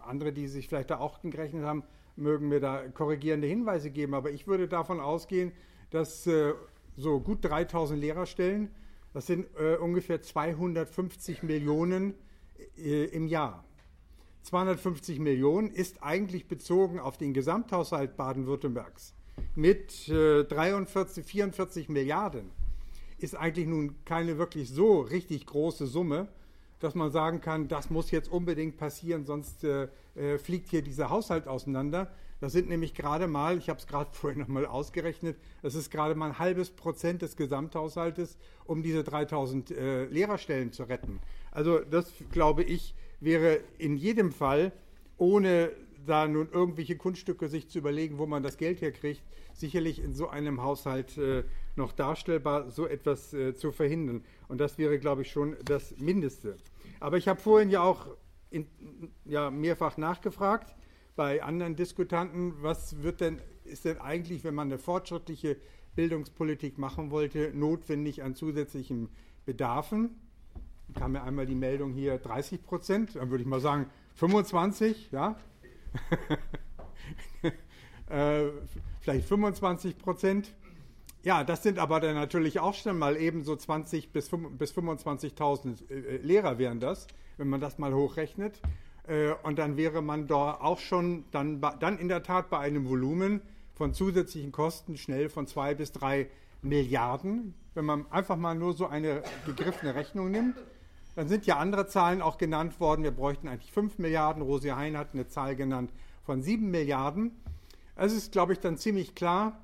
[0.00, 1.82] andere, die sich vielleicht da auch gerechnet haben,
[2.16, 4.14] mögen mir da korrigierende Hinweise geben.
[4.14, 5.52] Aber ich würde davon ausgehen,
[5.90, 6.52] dass äh,
[6.96, 8.70] so gut 3000 Lehrerstellen,
[9.16, 12.12] das sind äh, ungefähr 250 Millionen
[12.76, 13.64] äh, im Jahr.
[14.42, 19.14] 250 Millionen ist eigentlich bezogen auf den Gesamthaushalt Baden-Württembergs
[19.54, 22.50] mit äh, 43, 44 Milliarden
[23.16, 26.28] ist eigentlich nun keine wirklich so richtig große Summe,
[26.80, 31.08] dass man sagen kann, das muss jetzt unbedingt passieren, sonst äh, äh, fliegt hier dieser
[31.08, 32.12] Haushalt auseinander.
[32.40, 36.14] Das sind nämlich gerade mal, ich habe es gerade vorhin nochmal ausgerechnet, das ist gerade
[36.14, 41.20] mal ein halbes Prozent des Gesamthaushaltes, um diese 3000 äh, Lehrerstellen zu retten.
[41.50, 44.72] Also das, glaube ich, wäre in jedem Fall,
[45.16, 45.72] ohne
[46.06, 49.22] da nun irgendwelche Kunststücke sich zu überlegen, wo man das Geld herkriegt,
[49.52, 51.42] sicherlich in so einem Haushalt äh,
[51.74, 54.24] noch darstellbar, so etwas äh, zu verhindern.
[54.48, 56.56] Und das wäre, glaube ich, schon das Mindeste.
[57.00, 58.06] Aber ich habe vorhin ja auch
[58.50, 58.66] in,
[59.24, 60.76] ja, mehrfach nachgefragt
[61.16, 65.56] bei anderen Diskutanten, was wird denn, ist denn eigentlich, wenn man eine fortschrittliche
[65.96, 69.08] Bildungspolitik machen wollte, notwendig an zusätzlichen
[69.46, 70.10] Bedarfen?
[70.88, 75.10] Da kam mir einmal die Meldung hier 30 Prozent, dann würde ich mal sagen 25,
[75.10, 75.36] ja.
[78.10, 78.50] äh,
[79.00, 80.52] vielleicht 25 Prozent.
[81.22, 85.90] Ja, das sind aber dann natürlich auch schon mal eben so 20 bis, bis 25.000
[85.90, 88.60] äh, Lehrer wären das, wenn man das mal hochrechnet.
[89.08, 92.88] Äh, und dann wäre man da auch schon dann, dann in der Tat bei einem
[92.88, 93.40] Volumen
[93.74, 96.28] von zusätzlichen Kosten schnell von zwei bis drei
[96.62, 97.54] Milliarden.
[97.74, 100.56] Wenn man einfach mal nur so eine gegriffene Rechnung nimmt,
[101.14, 103.02] dann sind ja andere Zahlen auch genannt worden.
[103.02, 104.42] Wir bräuchten eigentlich 5 Milliarden.
[104.42, 105.90] Rosi Hein hat eine Zahl genannt
[106.24, 107.32] von 7 Milliarden.
[107.96, 109.58] Es ist, glaube ich, dann ziemlich klar,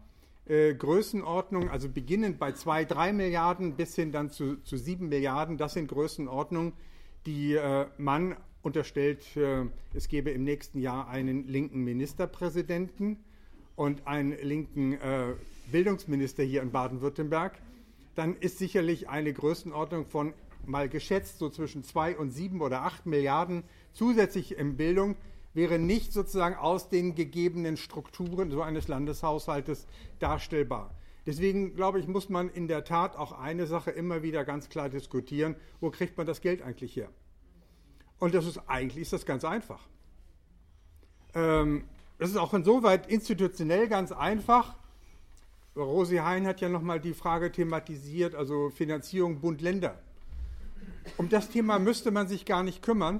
[0.46, 5.74] äh, Größenordnung, also beginnend bei 2, 3 Milliarden bis hin dann zu, 7 Milliarden, das
[5.74, 6.72] sind Größenordnungen,
[7.26, 13.18] die äh, man unterstellt, äh, es gebe im nächsten Jahr einen linken Ministerpräsidenten
[13.76, 15.34] und einen linken äh,
[15.70, 17.58] Bildungsminister hier in Baden-Württemberg.
[18.14, 20.34] Dann ist sicherlich eine Größenordnung von
[20.66, 25.16] mal geschätzt so zwischen 2 und 7 oder 8 Milliarden zusätzlich in Bildung
[25.54, 29.86] wäre nicht sozusagen aus den gegebenen Strukturen so eines Landeshaushaltes
[30.18, 30.94] darstellbar.
[31.26, 34.88] Deswegen glaube ich, muss man in der Tat auch eine Sache immer wieder ganz klar
[34.88, 37.10] diskutieren, wo kriegt man das Geld eigentlich her?
[38.22, 39.80] Und das ist eigentlich ist das ganz einfach.
[41.34, 41.82] Ähm,
[42.20, 44.76] das ist auch insoweit institutionell ganz einfach.
[45.74, 49.98] Rosi Hein hat ja nochmal die Frage thematisiert, also Finanzierung Bund-Länder.
[51.16, 53.18] Um das Thema müsste man sich gar nicht kümmern,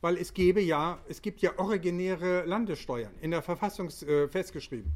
[0.00, 4.90] weil es gäbe ja, es gibt ja originäre Landessteuern in der Verfassung äh, festgeschrieben.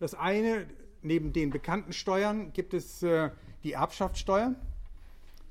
[0.00, 0.66] Das eine,
[1.02, 3.28] neben den bekannten Steuern, gibt es äh,
[3.64, 4.54] die Erbschaftssteuer,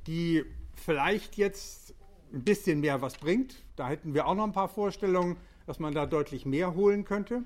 [0.07, 1.93] die vielleicht jetzt
[2.33, 3.55] ein bisschen mehr was bringt.
[3.75, 7.43] Da hätten wir auch noch ein paar Vorstellungen, dass man da deutlich mehr holen könnte.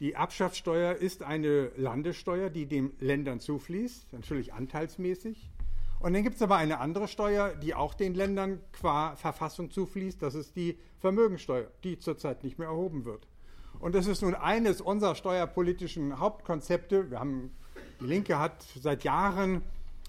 [0.00, 5.48] Die Erbschaftssteuer ist eine Landessteuer, die den Ländern zufließt, natürlich anteilsmäßig.
[6.00, 10.20] Und dann gibt es aber eine andere Steuer, die auch den Ländern qua Verfassung zufließt.
[10.20, 13.28] Das ist die Vermögensteuer, die zurzeit nicht mehr erhoben wird.
[13.78, 17.10] Und das ist nun eines unserer steuerpolitischen Hauptkonzepte.
[17.10, 17.52] Wir haben,
[18.00, 19.62] die Linke hat seit Jahren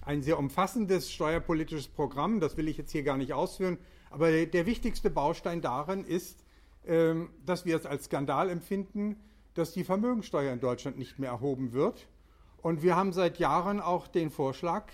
[0.04, 2.40] ein sehr umfassendes steuerpolitisches Programm.
[2.40, 3.78] Das will ich jetzt hier gar nicht ausführen.
[4.10, 6.44] Aber der, wichtigste Baustein darin ist,
[6.86, 9.16] ähm, dass wir es als Skandal empfinden,
[9.54, 12.06] dass die Vermögensteuer in Deutschland nicht mehr erhoben wird.
[12.62, 14.90] Und wir haben seit Jahren auch den Vorschlag,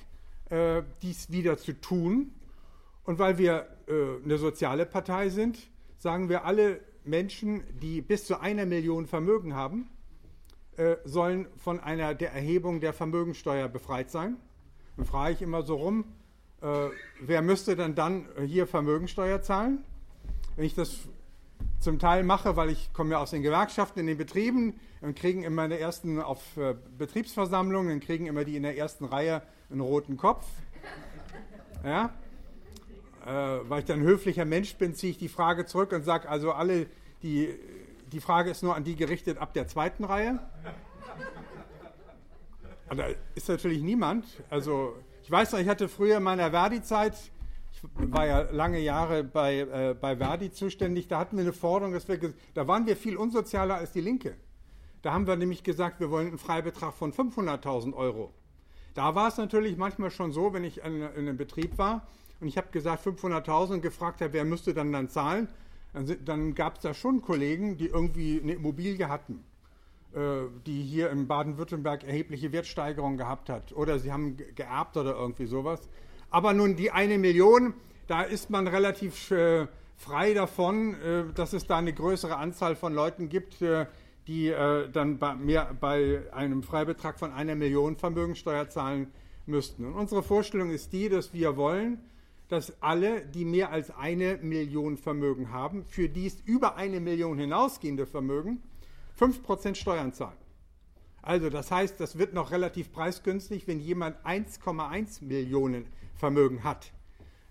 [0.48, 2.32] äh, dies wieder zu tun.
[3.04, 5.58] Und weil wir äh, eine soziale Partei sind,
[5.98, 9.88] sagen wir, alle Menschen, die bis zu einer Million Vermögen haben,
[10.76, 14.36] äh, sollen von einer der Erhebung der Vermögensteuer befreit sein.
[14.96, 16.04] Dann frage ich immer so rum,
[16.62, 16.88] äh,
[17.20, 19.84] wer müsste denn dann hier Vermögensteuer zahlen?
[20.56, 21.08] Wenn ich das
[21.78, 25.42] zum Teil mache, weil ich komme ja aus den Gewerkschaften in den Betrieben und kriegen
[25.42, 29.42] immer in der ersten auf äh, Betriebsversammlungen, dann kriegen immer die in der ersten Reihe
[29.70, 30.46] einen roten Kopf.
[31.84, 32.12] Ja?
[33.26, 33.30] Äh,
[33.68, 36.86] weil ich dann höflicher Mensch bin, ziehe ich die Frage zurück und sage also alle,
[37.22, 37.48] die,
[38.12, 40.38] die Frage ist nur an die gerichtet ab der zweiten Reihe.
[42.90, 44.26] Und da ist natürlich niemand.
[44.50, 47.14] Also ich weiß noch, ich hatte früher in meiner Verdi-Zeit
[47.94, 51.08] war ja lange Jahre bei, äh, bei Verdi zuständig.
[51.08, 52.18] Da hatten wir eine Forderung, dass wir,
[52.52, 54.36] da waren wir viel unsozialer als die Linke.
[55.02, 58.34] Da haben wir nämlich gesagt, wir wollen einen Freibetrag von 500.000 Euro.
[58.94, 62.06] Da war es natürlich manchmal schon so, wenn ich in, in einem Betrieb war
[62.40, 65.48] und ich habe gesagt 500.000 und gefragt habe, wer müsste dann dann zahlen,
[65.92, 69.44] dann, dann gab es da schon Kollegen, die irgendwie eine Immobilie hatten,
[70.12, 75.88] die hier in Baden-Württemberg erhebliche Wertsteigerungen gehabt hat oder sie haben geerbt oder irgendwie sowas.
[76.30, 77.74] Aber nun die eine Million,
[78.06, 82.94] da ist man relativ äh, frei davon, äh, dass es da eine größere Anzahl von
[82.94, 83.86] Leuten gibt, äh,
[84.26, 89.08] die äh, dann bei einem Freibetrag von einer Million Vermögensteuer zahlen
[89.46, 89.84] müssten.
[89.84, 91.98] Und unsere Vorstellung ist die, dass wir wollen,
[92.48, 98.06] dass alle, die mehr als eine Million Vermögen haben, für dies über eine Million hinausgehende
[98.06, 98.62] Vermögen
[99.20, 100.36] 5% Steuern zahlen.
[101.22, 106.92] Also das heißt, das wird noch relativ preisgünstig, wenn jemand 1,1 Millionen Vermögen hat.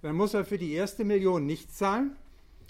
[0.01, 2.15] Dann muss er für die erste Million nichts zahlen.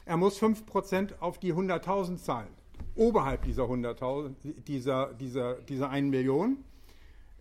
[0.05, 2.49] Er muss 5% auf die 100.000 zahlen.
[2.95, 4.33] Oberhalb dieser 100.000,
[4.67, 6.57] dieser, dieser, dieser 1 Million.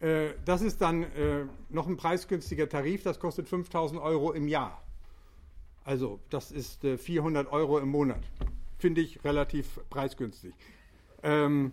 [0.01, 4.83] Äh, das ist dann äh, noch ein preisgünstiger Tarif, das kostet 5.000 Euro im Jahr.
[5.85, 8.21] Also das ist äh, 400 Euro im Monat.
[8.79, 10.55] Finde ich relativ preisgünstig.
[11.23, 11.73] Ähm,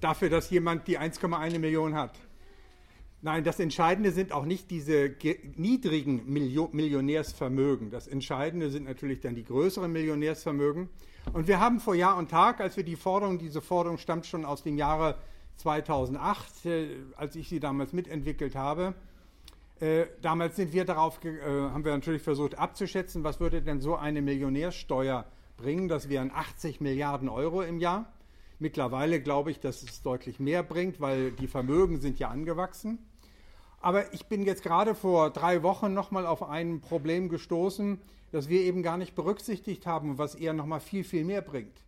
[0.00, 2.18] dafür, dass jemand die 1,1 Million hat.
[3.20, 5.16] Nein, das Entscheidende sind auch nicht diese
[5.56, 7.90] niedrigen Millionärsvermögen.
[7.90, 10.88] Das Entscheidende sind natürlich dann die größeren Millionärsvermögen.
[11.32, 14.44] Und wir haben vor Jahr und Tag, als wir die Forderung, diese Forderung stammt schon
[14.44, 15.16] aus dem Jahre
[15.56, 18.94] 2008, äh, als ich sie damals mitentwickelt habe,
[19.80, 23.96] äh, damals sind wir darauf, äh, haben wir natürlich versucht abzuschätzen, was würde denn so
[23.96, 25.24] eine Millionärsteuer
[25.56, 25.88] bringen?
[25.88, 28.12] Das wären 80 Milliarden Euro im Jahr.
[28.58, 32.98] Mittlerweile glaube ich, dass es deutlich mehr bringt, weil die Vermögen sind ja angewachsen.
[33.80, 38.00] Aber ich bin jetzt gerade vor drei Wochen nochmal auf ein Problem gestoßen,
[38.32, 41.82] das wir eben gar nicht berücksichtigt haben, was eher nochmal viel, viel mehr bringt.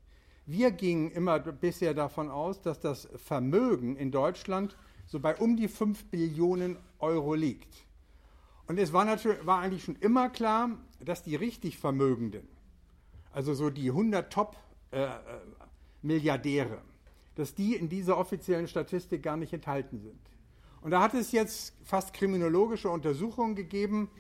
[0.46, 5.68] Wir gingen immer bisher davon aus, dass das Vermögen in Deutschland so bei um die
[5.68, 7.85] 5 Billionen Euro liegt.
[8.68, 12.46] Und es war, natürlich, war eigentlich schon immer klar, dass die richtig Vermögenden,
[13.33, 15.69] also so die 100 Top-Milliardäre, äh,
[16.02, 16.78] äh
[17.36, 20.20] dass die in dieser offiziellen Statistik gar nicht enthalten sind.
[20.82, 24.10] Und da hat es jetzt fast kriminologische Untersuchungen gegeben,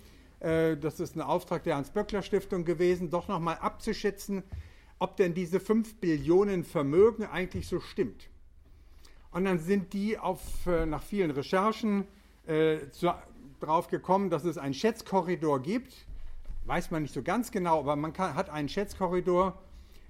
[0.40, 4.42] äh, das ist ein Auftrag der Hans-Böckler-Stiftung gewesen, doch nochmal abzuschätzen,
[4.98, 8.28] ob denn diese 5 Billionen Vermögen eigentlich so stimmt.
[9.30, 12.06] Und dann sind die auf, äh, nach vielen Recherchen
[12.46, 13.12] äh, zu,
[13.60, 15.94] drauf gekommen, dass es einen Schätzkorridor gibt.
[16.64, 19.58] Weiß man nicht so ganz genau, aber man kann, hat einen Schätzkorridor,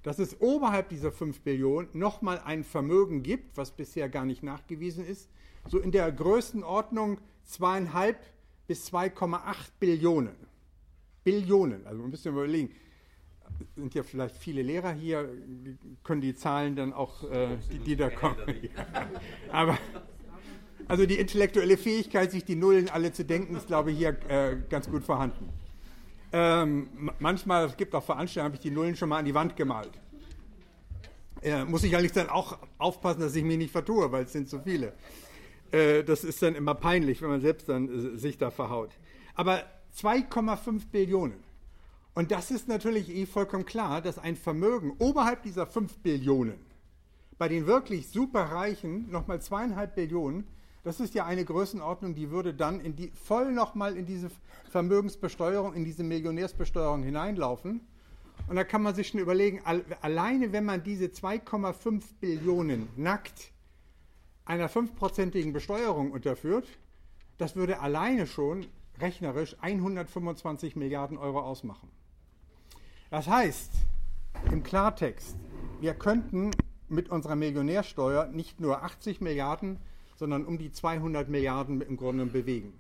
[0.03, 5.05] dass es oberhalb dieser 5 Billionen nochmal ein Vermögen gibt, was bisher gar nicht nachgewiesen
[5.05, 5.29] ist,
[5.69, 8.19] so in der Größenordnung zweieinhalb
[8.67, 9.41] bis 2,8
[9.79, 10.37] Billionen.
[11.25, 12.71] Billionen, also man müsste überlegen,
[13.77, 15.29] sind ja vielleicht viele Lehrer hier,
[16.03, 18.37] können die Zahlen dann auch, äh, die, die da kommen.
[19.53, 19.77] Aber
[20.89, 24.57] also die intellektuelle Fähigkeit, sich die Nullen alle zu denken, ist, glaube ich, hier äh,
[24.69, 25.49] ganz gut vorhanden.
[26.33, 29.57] Ähm, manchmal, es gibt auch Veranstaltungen, habe ich die Nullen schon mal an die Wand
[29.57, 29.90] gemalt.
[31.43, 34.49] Äh, muss ich allerdings dann auch aufpassen, dass ich mich nicht vertue, weil es sind
[34.49, 34.93] so viele.
[35.73, 38.90] Äh, das ist dann immer peinlich, wenn man selbst dann äh, sich da verhaut.
[39.35, 39.64] Aber
[39.97, 41.43] 2,5 Billionen.
[42.14, 46.59] Und das ist natürlich eh vollkommen klar, dass ein Vermögen oberhalb dieser 5 Billionen
[47.40, 50.46] bei den wirklich superreichen nochmal zweieinhalb Billionen,
[50.83, 54.31] das ist ja eine Größenordnung, die würde dann in die, voll nochmal in diese
[54.70, 57.81] Vermögensbesteuerung, in diese Millionärsbesteuerung hineinlaufen.
[58.48, 59.60] Und da kann man sich schon überlegen,
[60.00, 63.52] alleine wenn man diese 2,5 Billionen nackt
[64.44, 66.66] einer fünfprozentigen Besteuerung unterführt,
[67.38, 68.66] das würde alleine schon
[68.98, 71.88] rechnerisch 125 Milliarden Euro ausmachen.
[73.10, 73.72] Das heißt,
[74.50, 75.37] im Klartext,
[75.81, 76.50] wir könnten
[76.88, 79.78] mit unserer Millionärsteuer nicht nur 80 Milliarden,
[80.21, 82.75] sondern um die 200 Milliarden im Grunde bewegen.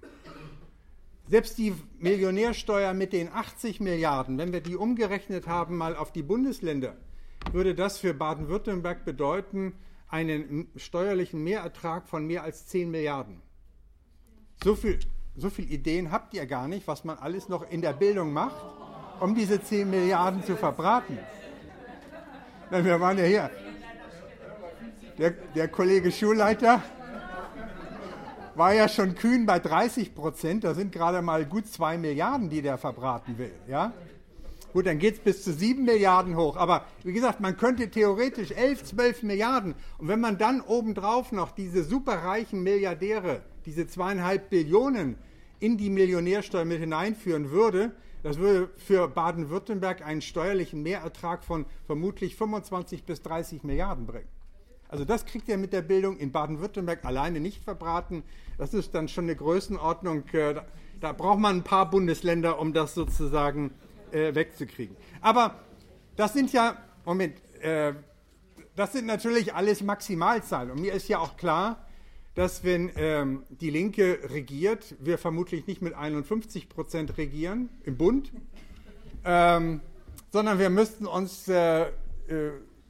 [1.26, 6.22] Selbst die Millionärsteuer mit den 80 Milliarden, wenn wir die umgerechnet haben mal auf die
[6.22, 6.96] Bundesländer,
[7.50, 9.72] würde das für Baden-Württemberg bedeuten
[10.08, 13.40] einen steuerlichen Mehrertrag von mehr als 10 Milliarden.
[14.62, 14.98] So viel,
[15.34, 18.62] so viel Ideen habt ihr gar nicht, was man alles noch in der Bildung macht,
[19.20, 21.18] um diese 10 Milliarden zu verbraten.
[22.70, 23.50] Wir waren ja hier.
[25.16, 26.82] Der, der Kollege Schulleiter
[28.54, 30.64] war ja schon kühn bei 30 Prozent.
[30.64, 33.52] Da sind gerade mal gut 2 Milliarden, die der verbraten will.
[33.68, 33.92] Ja?
[34.72, 36.56] Gut, dann geht es bis zu 7 Milliarden hoch.
[36.56, 39.74] Aber wie gesagt, man könnte theoretisch 11, 12 Milliarden.
[39.98, 45.16] Und wenn man dann obendrauf noch diese superreichen Milliardäre, diese zweieinhalb Billionen
[45.58, 47.92] in die Millionärsteuer mit hineinführen würde,
[48.22, 54.28] das würde für Baden-Württemberg einen steuerlichen Mehrertrag von vermutlich 25 bis 30 Milliarden bringen.
[54.90, 58.24] Also das kriegt ihr mit der Bildung in Baden-Württemberg alleine nicht verbraten.
[58.58, 60.24] Das ist dann schon eine Größenordnung.
[60.32, 60.56] Äh,
[61.00, 63.70] da braucht man ein paar Bundesländer, um das sozusagen
[64.10, 64.96] äh, wegzukriegen.
[65.20, 65.54] Aber
[66.16, 67.94] das sind ja, Moment, äh,
[68.74, 70.72] das sind natürlich alles Maximalzahlen.
[70.72, 71.86] Und mir ist ja auch klar,
[72.34, 78.32] dass wenn ähm, die Linke regiert, wir vermutlich nicht mit 51 Prozent regieren im Bund,
[79.24, 79.80] ähm,
[80.32, 81.90] sondern wir müssten uns äh, äh,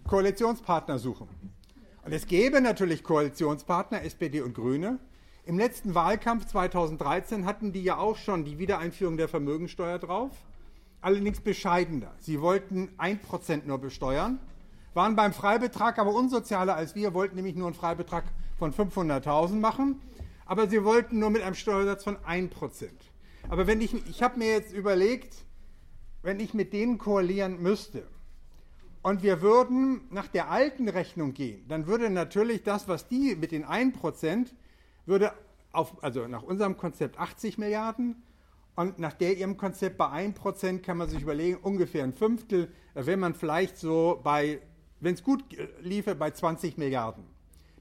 [0.07, 1.28] Koalitionspartner suchen.
[2.03, 4.98] Und es gäbe natürlich Koalitionspartner, SPD und Grüne.
[5.44, 10.30] Im letzten Wahlkampf 2013 hatten die ja auch schon die Wiedereinführung der Vermögensteuer drauf,
[11.03, 12.12] allerdings bescheidener.
[12.18, 14.38] Sie wollten 1% nur besteuern,
[14.94, 18.24] waren beim Freibetrag aber unsozialer als wir, wollten nämlich nur einen Freibetrag
[18.59, 20.01] von 500.000 machen,
[20.46, 22.88] aber sie wollten nur mit einem Steuersatz von 1%.
[23.48, 25.36] Aber wenn ich, ich habe mir jetzt überlegt,
[26.22, 28.07] wenn ich mit denen koalieren müsste
[29.03, 33.53] und wir würden nach der alten Rechnung gehen, dann würde natürlich das, was die mit
[33.53, 34.48] den 1%,
[35.07, 35.32] würde
[35.72, 38.22] auf, also nach unserem Konzept 80 Milliarden
[38.76, 43.07] und nach der ihrem Konzept bei 1% kann man sich überlegen, ungefähr ein Fünftel, da
[43.07, 44.61] wäre man vielleicht so bei,
[45.01, 45.44] wenn es gut
[45.80, 47.24] liefe, bei 20 Milliarden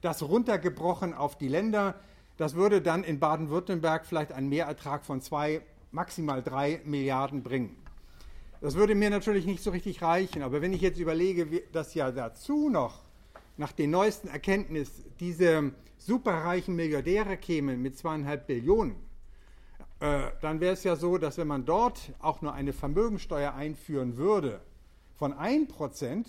[0.02, 1.96] das runtergebrochen auf die Länder.
[2.38, 5.62] Das würde dann in Baden-Württemberg vielleicht einen Mehrertrag von zwei,
[5.92, 7.76] maximal drei Milliarden bringen.
[8.62, 12.12] Das würde mir natürlich nicht so richtig reichen, aber wenn ich jetzt überlege, dass ja
[12.12, 13.04] dazu noch
[13.56, 18.96] nach den neuesten Erkenntnissen diese superreichen Milliardäre kämen mit zweieinhalb Billionen,
[20.02, 24.18] äh, dann wäre es ja so, dass wenn man dort auch nur eine Vermögensteuer einführen
[24.18, 24.60] würde
[25.16, 26.26] von 1%,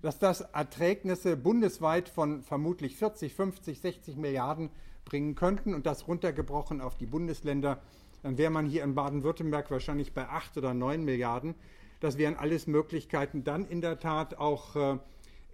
[0.00, 4.70] dass das Erträgnisse bundesweit von vermutlich 40, 50, 60 Milliarden
[5.04, 7.82] bringen könnten und das runtergebrochen auf die Bundesländer,
[8.24, 11.54] dann wäre man hier in Baden-Württemberg wahrscheinlich bei 8 oder 9 Milliarden.
[12.00, 14.98] Das wären alles Möglichkeiten, dann in der Tat auch äh,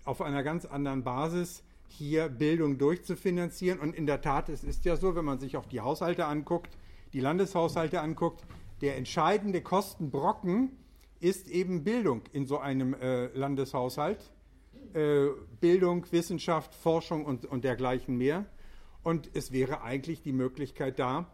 [0.05, 3.81] auf einer ganz anderen Basis hier Bildung durchzufinanzieren.
[3.81, 6.79] Und in der Tat, es ist ja so, wenn man sich auch die Haushalte anguckt,
[7.12, 8.45] die Landeshaushalte anguckt,
[8.83, 10.71] der entscheidende Kostenbrocken
[11.18, 14.31] ist eben Bildung in so einem äh, Landeshaushalt.
[14.95, 15.27] Äh,
[15.61, 18.47] Bildung, Wissenschaft, Forschung und, und dergleichen mehr.
[19.03, 21.27] Und es wäre eigentlich die Möglichkeit da,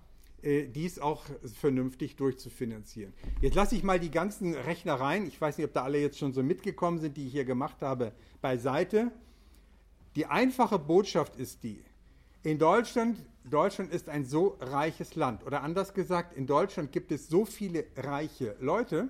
[0.46, 1.24] äh, dies auch
[1.60, 3.12] vernünftig durchzufinanzieren.
[3.40, 6.32] Jetzt lasse ich mal die ganzen Rechnereien, ich weiß nicht, ob da alle jetzt schon
[6.32, 9.10] so mitgekommen sind, die ich hier gemacht habe, beiseite.
[10.14, 11.82] Die einfache Botschaft ist die,
[12.44, 15.44] in Deutschland, Deutschland ist ein so reiches Land.
[15.44, 19.08] Oder anders gesagt, in Deutschland gibt es so viele reiche Leute,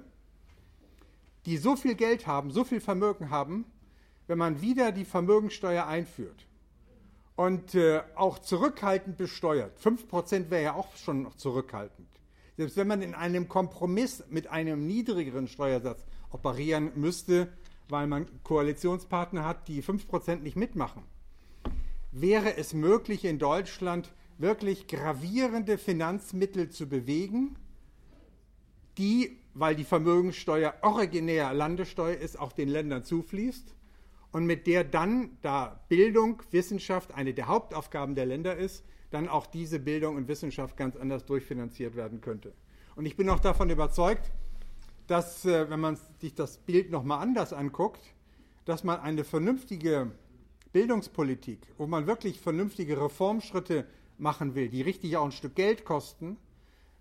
[1.45, 3.67] die so viel Geld haben, so viel Vermögen haben,
[4.27, 6.47] wenn man wieder die Vermögensteuer einführt
[7.37, 12.09] und äh, auch zurückhaltend besteuert, 5% wäre ja auch schon noch zurückhaltend,
[12.57, 17.49] selbst wenn man in einem Kompromiss mit einem niedrigeren Steuersatz operieren müsste,
[17.89, 21.03] weil man Koalitionspartner hat, die 5% nicht mitmachen,
[22.11, 27.57] wäre es möglich in Deutschland wirklich gravierende Finanzmittel zu bewegen,
[28.99, 33.76] die, weil die Vermögensteuer originär Landessteuer ist, auch den Ländern zufließt
[34.33, 39.47] und mit der dann, da Bildung, Wissenschaft eine der Hauptaufgaben der Länder ist, dann auch
[39.47, 42.53] diese Bildung und Wissenschaft ganz anders durchfinanziert werden könnte.
[42.97, 44.31] Und ich bin auch davon überzeugt,
[45.07, 48.01] dass, äh, wenn man sich das Bild nochmal anders anguckt,
[48.65, 50.11] dass man eine vernünftige
[50.73, 53.87] Bildungspolitik, wo man wirklich vernünftige Reformschritte
[54.19, 56.37] machen will, die richtig auch ein Stück Geld kosten,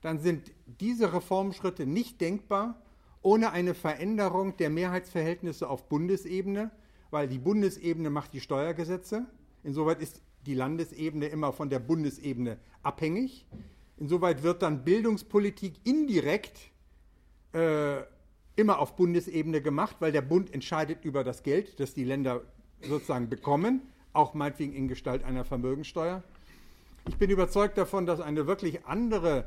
[0.01, 2.80] dann sind diese Reformschritte nicht denkbar
[3.21, 6.69] ohne eine Veränderung der Mehrheitsverhältnisse auf Bundesebene,
[7.12, 9.26] weil die Bundesebene macht die Steuergesetze.
[9.64, 13.45] Insoweit ist die Landesebene immer von der Bundesebene abhängig.
[13.97, 16.72] Insoweit wird dann Bildungspolitik indirekt
[17.53, 18.03] äh,
[18.56, 22.41] immer auf Bundesebene gemacht, weil der Bund entscheidet über das Geld, das die Länder
[22.82, 23.82] sozusagen bekommen,
[24.14, 26.24] auch meinetwegen in Gestalt einer Vermögensteuer.
[27.08, 29.45] Ich bin überzeugt davon, dass eine wirklich andere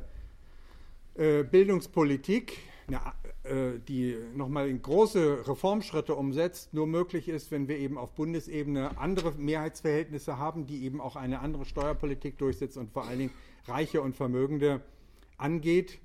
[1.15, 3.01] äh, Bildungspolitik, eine,
[3.89, 9.33] die nochmal in große Reformschritte umsetzt, nur möglich ist, wenn wir eben auf Bundesebene andere
[9.33, 13.33] Mehrheitsverhältnisse haben, die eben auch eine andere Steuerpolitik durchsetzt und vor allen Dingen
[13.67, 14.83] Reiche und Vermögende
[15.37, 15.99] angeht.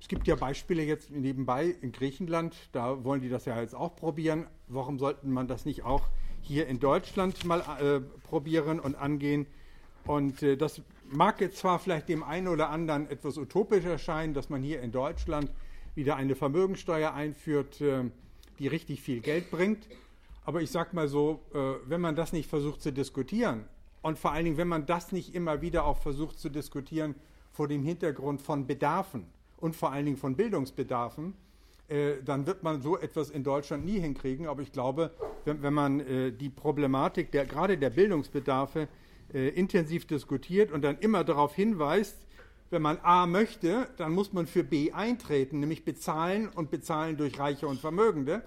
[0.00, 3.96] Es gibt ja Beispiele jetzt nebenbei in Griechenland, da wollen die das ja jetzt auch
[3.96, 4.46] probieren.
[4.66, 6.08] Warum sollte man das nicht auch
[6.40, 9.46] hier in Deutschland mal äh, probieren und angehen?
[10.06, 10.80] Und äh, das
[11.10, 14.90] mag jetzt zwar vielleicht dem einen oder anderen etwas utopisch erscheinen, dass man hier in
[14.90, 15.52] Deutschland
[15.94, 18.04] wieder eine Vermögensteuer einführt, äh,
[18.58, 19.86] die richtig viel Geld bringt.
[20.44, 23.64] Aber ich sage mal so, äh, wenn man das nicht versucht zu diskutieren
[24.02, 27.14] und vor allen Dingen, wenn man das nicht immer wieder auch versucht zu diskutieren
[27.52, 29.26] vor dem Hintergrund von Bedarfen,
[29.58, 31.34] und vor allen Dingen von Bildungsbedarfen,
[31.88, 34.46] äh, dann wird man so etwas in Deutschland nie hinkriegen.
[34.46, 35.10] Aber ich glaube,
[35.44, 36.02] wenn, man
[36.38, 38.88] die Problematik der, gerade der Bildungsbedarfe
[39.32, 42.16] intensiv diskutiert und dann immer darauf hinweist,
[42.70, 47.38] wenn man A möchte, dann muss man für B eintreten, nämlich bezahlen und bezahlen durch
[47.38, 48.42] Reiche und Vermögende.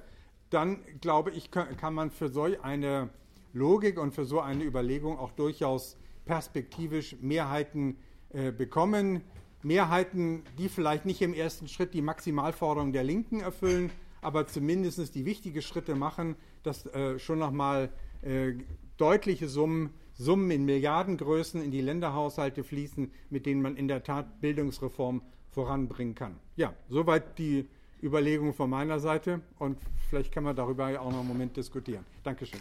[0.50, 3.10] Dann glaube ich, kann, man für so eine
[3.52, 7.98] Logik und für so eine Überlegung auch durchaus perspektivisch Mehrheiten
[8.30, 9.22] äh, bekommen.
[9.62, 15.26] Mehrheiten, die vielleicht nicht im ersten Schritt die Maximalforderung der Linken erfüllen, aber zumindest die
[15.26, 17.90] wichtigen Schritte machen, dass äh, schon nochmal
[18.22, 18.54] äh,
[18.98, 24.42] deutliche Summen, Summen in Milliardengrößen in die Länderhaushalte fließen, mit denen man in der Tat
[24.42, 26.40] Bildungsreform voranbringen kann.
[26.56, 27.68] Ja, soweit die
[28.02, 29.78] Überlegung von meiner Seite und
[30.10, 32.06] vielleicht kann man darüber auch noch einen Moment diskutieren.
[32.24, 32.60] Dankeschön.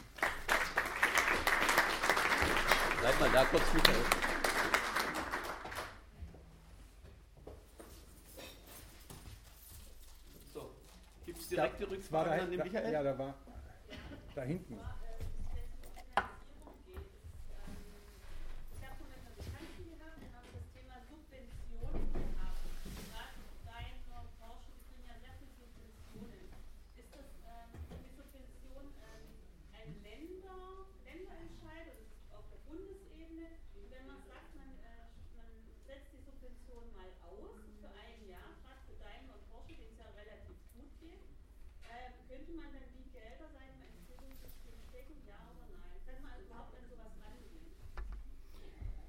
[3.01, 3.97] Bleib mal da kurz, Michael.
[11.53, 12.93] direkte Rückfrage an den Michael?
[12.93, 13.35] Ja, da war
[14.35, 14.79] da hinten.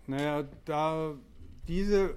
[0.07, 1.13] Naja, da
[1.67, 2.11] diese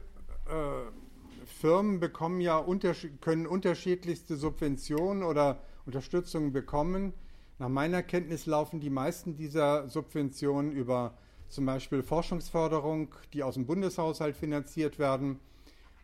[0.46, 7.12] äh, Firmen bekommen ja unterschied können unterschiedlichste Subventionen oder Unterstützungen bekommen.
[7.58, 11.14] Nach meiner Kenntnis laufen die meisten dieser Subventionen über
[11.48, 15.38] zum Beispiel Forschungsförderung, die aus dem Bundeshaushalt finanziert werden.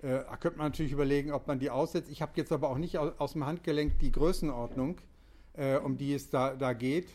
[0.00, 2.10] Äh, da könnte man natürlich überlegen, ob man die aussetzt.
[2.10, 4.98] Ich habe jetzt aber auch nicht aus, aus dem Handgelenk die Größenordnung,
[5.54, 7.08] äh, um die es da, da geht.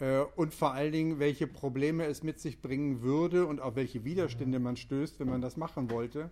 [0.00, 4.04] Äh, und vor allen Dingen, welche Probleme es mit sich bringen würde und auf welche
[4.04, 6.30] Widerstände man stößt, wenn man das machen wollte.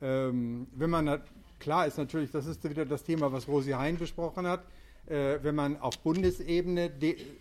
[0.00, 1.20] Ähm, wenn man,
[1.58, 4.64] klar ist natürlich, das ist wieder das Thema, was Rosi Hein besprochen hat,
[5.06, 6.90] äh, wenn man auf Bundesebene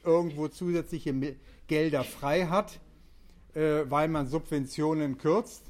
[0.03, 1.35] irgendwo zusätzliche
[1.67, 2.79] Gelder frei hat,
[3.53, 5.63] äh, weil man Subventionen kürzt,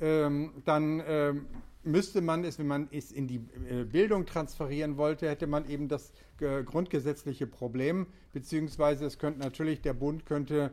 [0.00, 1.46] ähm, dann ähm,
[1.84, 6.12] müsste man es, wenn man es in die Bildung transferieren wollte, hätte man eben das
[6.38, 10.70] grundgesetzliche Problem, beziehungsweise es könnte natürlich, der Bund könnte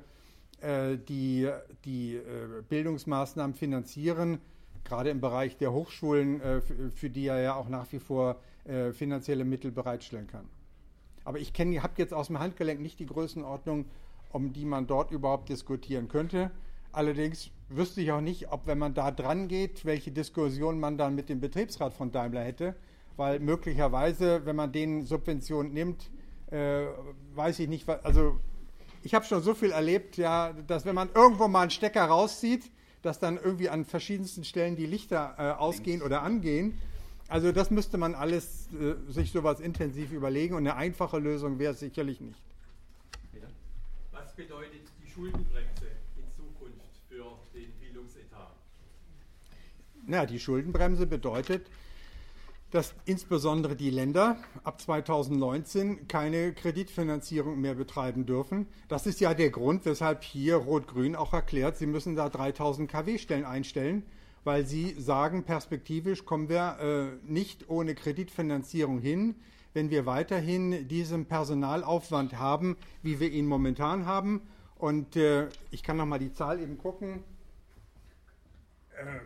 [0.62, 1.50] äh, die,
[1.86, 4.40] die äh, Bildungsmaßnahmen finanzieren,
[4.84, 8.92] gerade im Bereich der Hochschulen, äh, für die er ja auch nach wie vor äh,
[8.92, 10.50] finanzielle Mittel bereitstellen kann.
[11.24, 13.86] Aber ich habe jetzt aus dem Handgelenk nicht die Größenordnung,
[14.32, 16.52] um die man dort überhaupt diskutieren könnte.
[16.92, 21.16] Allerdings wüsste ich auch nicht, ob, wenn man da dran geht, welche Diskussion man dann
[21.16, 22.76] mit dem Betriebsrat von Daimler hätte
[23.20, 26.10] weil möglicherweise, wenn man den Subventionen nimmt,
[26.52, 26.86] äh,
[27.36, 28.40] weiß ich nicht, also
[29.04, 32.72] ich habe schon so viel erlebt, ja, dass wenn man irgendwo mal einen Stecker rauszieht,
[33.02, 36.80] dass dann irgendwie an verschiedensten Stellen die Lichter äh, ausgehen oder angehen.
[37.28, 41.74] Also das müsste man alles äh, sich sowas intensiv überlegen und eine einfache Lösung wäre
[41.74, 42.42] es sicherlich nicht.
[44.14, 48.56] Was bedeutet die Schuldenbremse in Zukunft für den Bildungsetat?
[50.10, 51.70] Na, die Schuldenbremse bedeutet,
[52.72, 58.66] dass insbesondere die Länder ab 2019 keine Kreditfinanzierung mehr betreiben dürfen.
[58.88, 63.46] Das ist ja der Grund, weshalb hier Rot-Grün auch erklärt, sie müssen da 3000 kW-Stellen
[63.46, 64.02] einstellen,
[64.44, 69.36] weil sie sagen, perspektivisch kommen wir äh, nicht ohne Kreditfinanzierung hin,
[69.76, 74.42] wenn wir weiterhin diesen Personalaufwand haben, wie wir ihn momentan haben.
[74.76, 77.24] Und äh, ich kann noch mal die Zahl eben gucken.
[78.98, 79.20] Äh,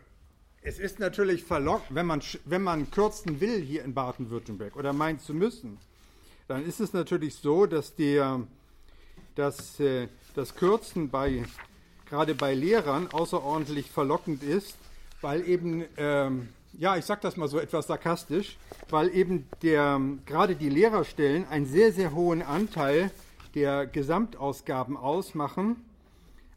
[0.64, 5.22] es ist natürlich verlockt, wenn man, wenn man kürzen will hier in Baden-Württemberg oder meint
[5.22, 5.78] zu müssen,
[6.47, 8.41] dann ist es natürlich so, dass der,
[9.36, 11.43] dass äh, das Kürzen bei,
[12.09, 14.76] gerade bei Lehrern außerordentlich verlockend ist,
[15.22, 18.57] weil eben, ähm, ja, ich sage das mal so etwas sarkastisch,
[18.89, 23.11] weil eben der, gerade die Lehrerstellen einen sehr, sehr hohen Anteil
[23.53, 25.76] der Gesamtausgaben ausmachen.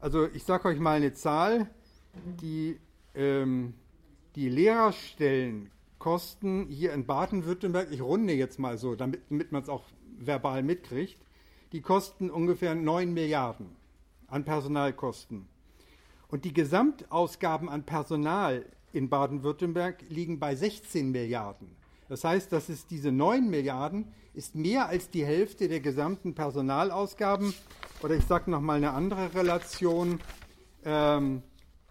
[0.00, 1.68] Also ich sage euch mal eine Zahl,
[2.40, 2.78] die,
[3.14, 3.74] ähm,
[4.36, 9.68] die Lehrerstellen kosten hier in Baden-Württemberg, ich runde jetzt mal so, damit, damit man es
[9.68, 9.84] auch
[10.18, 11.16] verbal mitkriegt,
[11.72, 13.74] die kosten ungefähr 9 Milliarden
[14.28, 15.48] an Personalkosten.
[16.28, 21.74] Und die Gesamtausgaben an Personal in Baden-Württemberg liegen bei 16 Milliarden.
[22.08, 27.54] Das heißt, dass es diese 9 Milliarden ist mehr als die Hälfte der gesamten Personalausgaben.
[28.02, 30.20] Oder ich sage nochmal eine andere Relation.
[30.84, 31.42] Ähm,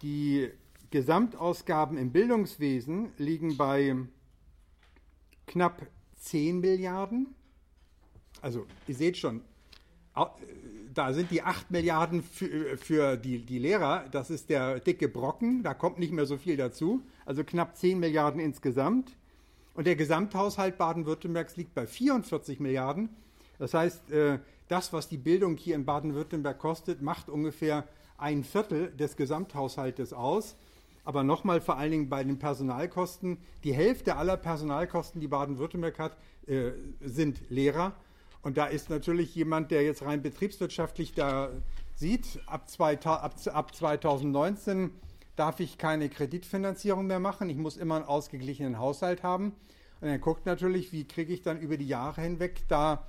[0.02, 0.50] die
[0.96, 3.94] Gesamtausgaben im Bildungswesen liegen bei
[5.46, 5.82] knapp
[6.20, 7.34] 10 Milliarden.
[8.40, 9.42] Also ihr seht schon,
[10.94, 15.62] da sind die 8 Milliarden für, für die, die Lehrer, das ist der dicke Brocken,
[15.62, 19.14] da kommt nicht mehr so viel dazu, also knapp 10 Milliarden insgesamt.
[19.74, 23.10] Und der Gesamthaushalt Baden-Württembergs liegt bei 44 Milliarden.
[23.58, 24.38] Das heißt, äh,
[24.68, 27.86] das, was die Bildung hier in Baden-Württemberg kostet, macht ungefähr
[28.16, 30.56] ein Viertel des Gesamthaushaltes aus.
[31.06, 33.38] Aber nochmal vor allen Dingen bei den Personalkosten.
[33.62, 37.94] Die Hälfte aller Personalkosten, die Baden-Württemberg hat, äh, sind Lehrer.
[38.42, 41.50] Und da ist natürlich jemand, der jetzt rein betriebswirtschaftlich da
[41.94, 44.90] sieht, ab, zwei, ab, ab 2019
[45.36, 47.50] darf ich keine Kreditfinanzierung mehr machen.
[47.50, 49.54] Ich muss immer einen ausgeglichenen Haushalt haben.
[50.00, 53.06] Und er guckt natürlich, wie kriege ich dann über die Jahre hinweg da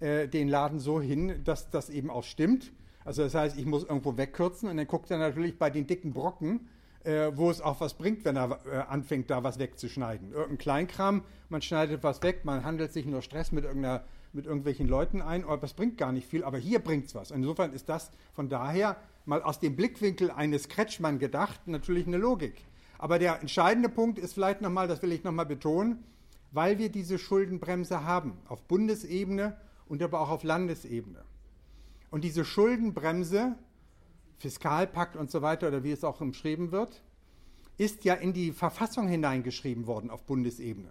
[0.00, 2.72] äh, den Laden so hin, dass das eben auch stimmt.
[3.04, 6.12] Also das heißt, ich muss irgendwo wegkürzen und dann guckt er natürlich bei den dicken
[6.12, 6.68] Brocken,
[7.06, 10.32] äh, wo es auch was bringt, wenn er äh, anfängt, da was wegzuschneiden.
[10.32, 13.64] Irgendein Kleinkram, man schneidet was weg, man handelt sich nur Stress mit,
[14.32, 17.30] mit irgendwelchen Leuten ein, aber das bringt gar nicht viel, aber hier bringt es was.
[17.30, 22.64] Insofern ist das von daher mal aus dem Blickwinkel eines Kretschmann gedacht natürlich eine Logik.
[22.98, 26.02] Aber der entscheidende Punkt ist vielleicht nochmal, das will ich nochmal betonen,
[26.50, 31.22] weil wir diese Schuldenbremse haben, auf Bundesebene und aber auch auf Landesebene.
[32.10, 33.56] Und diese Schuldenbremse,
[34.38, 37.02] Fiskalpakt und so weiter, oder wie es auch umschrieben wird,
[37.78, 40.90] ist ja in die Verfassung hineingeschrieben worden auf Bundesebene.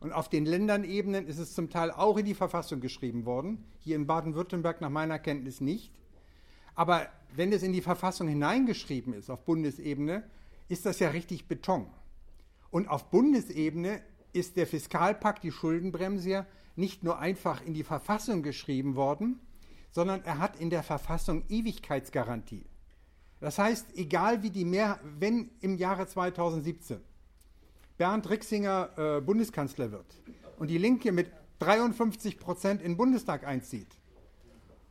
[0.00, 3.96] Und auf den Ländernebenen ist es zum Teil auch in die Verfassung geschrieben worden, hier
[3.96, 5.92] in Baden-Württemberg nach meiner Kenntnis nicht.
[6.74, 10.24] Aber wenn es in die Verfassung hineingeschrieben ist auf Bundesebene,
[10.68, 11.86] ist das ja richtig Beton.
[12.70, 14.00] Und auf Bundesebene
[14.32, 19.40] ist der Fiskalpakt, die Schuldenbremse, nicht nur einfach in die Verfassung geschrieben worden,
[19.90, 22.64] sondern er hat in der Verfassung Ewigkeitsgarantie.
[23.40, 27.00] Das heißt, egal wie die Mehr, wenn im Jahre 2017
[27.96, 30.06] Bernd Rixinger äh, Bundeskanzler wird
[30.58, 33.88] und die Linke mit 53 Prozent in den Bundestag einzieht,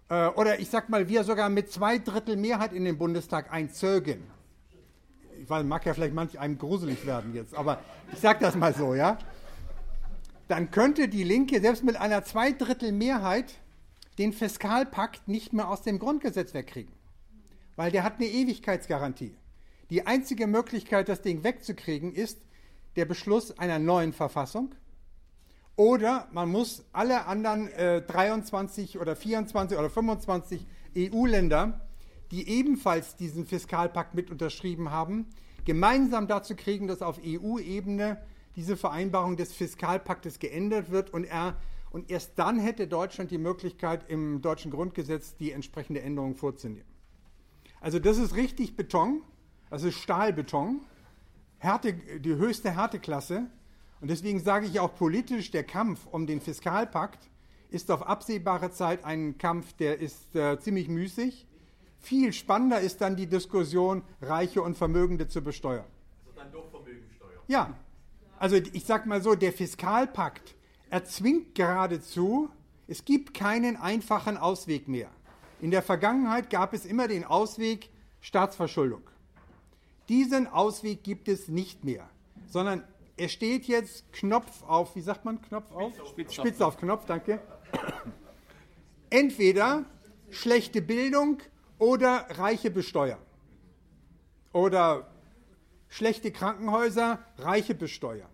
[0.10, 4.24] äh, oder ich sag mal, wir sogar mit zwei Drittel Mehrheit in den Bundestag einzögen,
[5.42, 7.80] ich weiß, mag ja vielleicht manch einem gruselig werden jetzt, aber
[8.12, 9.18] ich sag das mal so, ja,
[10.48, 13.54] dann könnte die Linke selbst mit einer Zweidrittelmehrheit
[14.18, 16.92] den Fiskalpakt nicht mehr aus dem Grundgesetz wegkriegen,
[17.80, 19.38] weil der hat eine Ewigkeitsgarantie.
[19.90, 22.38] Die einzige Möglichkeit, das Ding wegzukriegen, ist
[22.98, 24.76] der Beschluss einer neuen Verfassung.
[25.78, 30.68] Oder man muss alle anderen äh, 23 oder 24 oder 25
[30.98, 31.88] EU-Länder,
[32.32, 35.28] die ebenfalls diesen Fiskalpakt mit unterschrieben haben,
[35.64, 38.22] gemeinsam dazu kriegen, dass auf EU-Ebene
[38.58, 41.56] diese Vereinbarung des Fiskalpaktes geändert wird und, er,
[41.92, 46.99] und erst dann hätte Deutschland die Möglichkeit, im deutschen Grundgesetz die entsprechende Änderung vorzunehmen.
[47.82, 49.22] Also das ist richtig Beton,
[49.70, 50.82] also Stahlbeton,
[51.58, 53.48] Härte, die höchste Härteklasse.
[54.02, 57.30] Und deswegen sage ich auch politisch, der Kampf um den Fiskalpakt
[57.70, 61.46] ist auf absehbare Zeit ein Kampf, der ist äh, ziemlich müßig.
[62.00, 65.86] Viel spannender ist dann die Diskussion, Reiche und Vermögende zu besteuern.
[66.26, 67.44] Also dann doch Vermögensteuer.
[67.48, 67.74] Ja,
[68.38, 70.56] also ich sage mal so, der Fiskalpakt
[70.90, 72.50] erzwingt geradezu,
[72.88, 75.10] es gibt keinen einfachen Ausweg mehr.
[75.62, 77.90] In der Vergangenheit gab es immer den Ausweg
[78.22, 79.02] Staatsverschuldung.
[80.08, 82.10] Diesen Ausweg gibt es nicht mehr,
[82.48, 82.84] sondern
[83.18, 85.94] es steht jetzt Knopf auf, wie sagt man Knopf auf?
[86.10, 87.42] Spitz, Spitz auf Knopf, danke.
[89.10, 89.86] Entweder
[90.30, 91.40] schlechte Bildung
[91.78, 93.20] oder reiche besteuern.
[94.54, 95.12] Oder
[95.90, 98.30] schlechte Krankenhäuser, Reiche besteuern.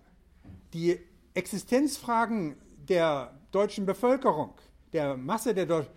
[0.73, 0.99] Die
[1.34, 4.53] Existenzfragen der deutschen Bevölkerung,
[4.93, 5.91] der Masse der Deutschen,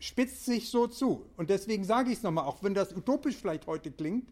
[0.00, 1.24] spitzt sich so zu.
[1.36, 4.28] Und deswegen sage ich es nochmal, auch wenn das utopisch vielleicht heute klingt,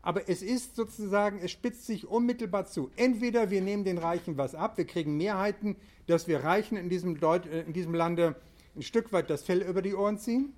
[0.00, 2.90] aber es ist sozusagen, es spitzt sich unmittelbar zu.
[2.96, 7.20] Entweder wir nehmen den Reichen was ab, wir kriegen Mehrheiten, dass wir Reichen in diesem,
[7.20, 8.36] Deut in diesem Lande
[8.74, 10.54] ein Stück weit das Fell über die Ohren ziehen,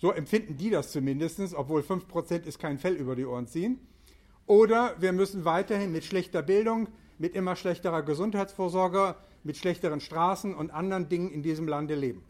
[0.00, 3.80] So empfinden die das zumindest, obwohl 5% ist kein Fell über die Ohren ziehen.
[4.46, 6.88] Oder wir müssen weiterhin mit schlechter Bildung,
[7.18, 12.22] mit immer schlechterer Gesundheitsvorsorge, mit schlechteren Straßen und anderen Dingen in diesem Lande leben.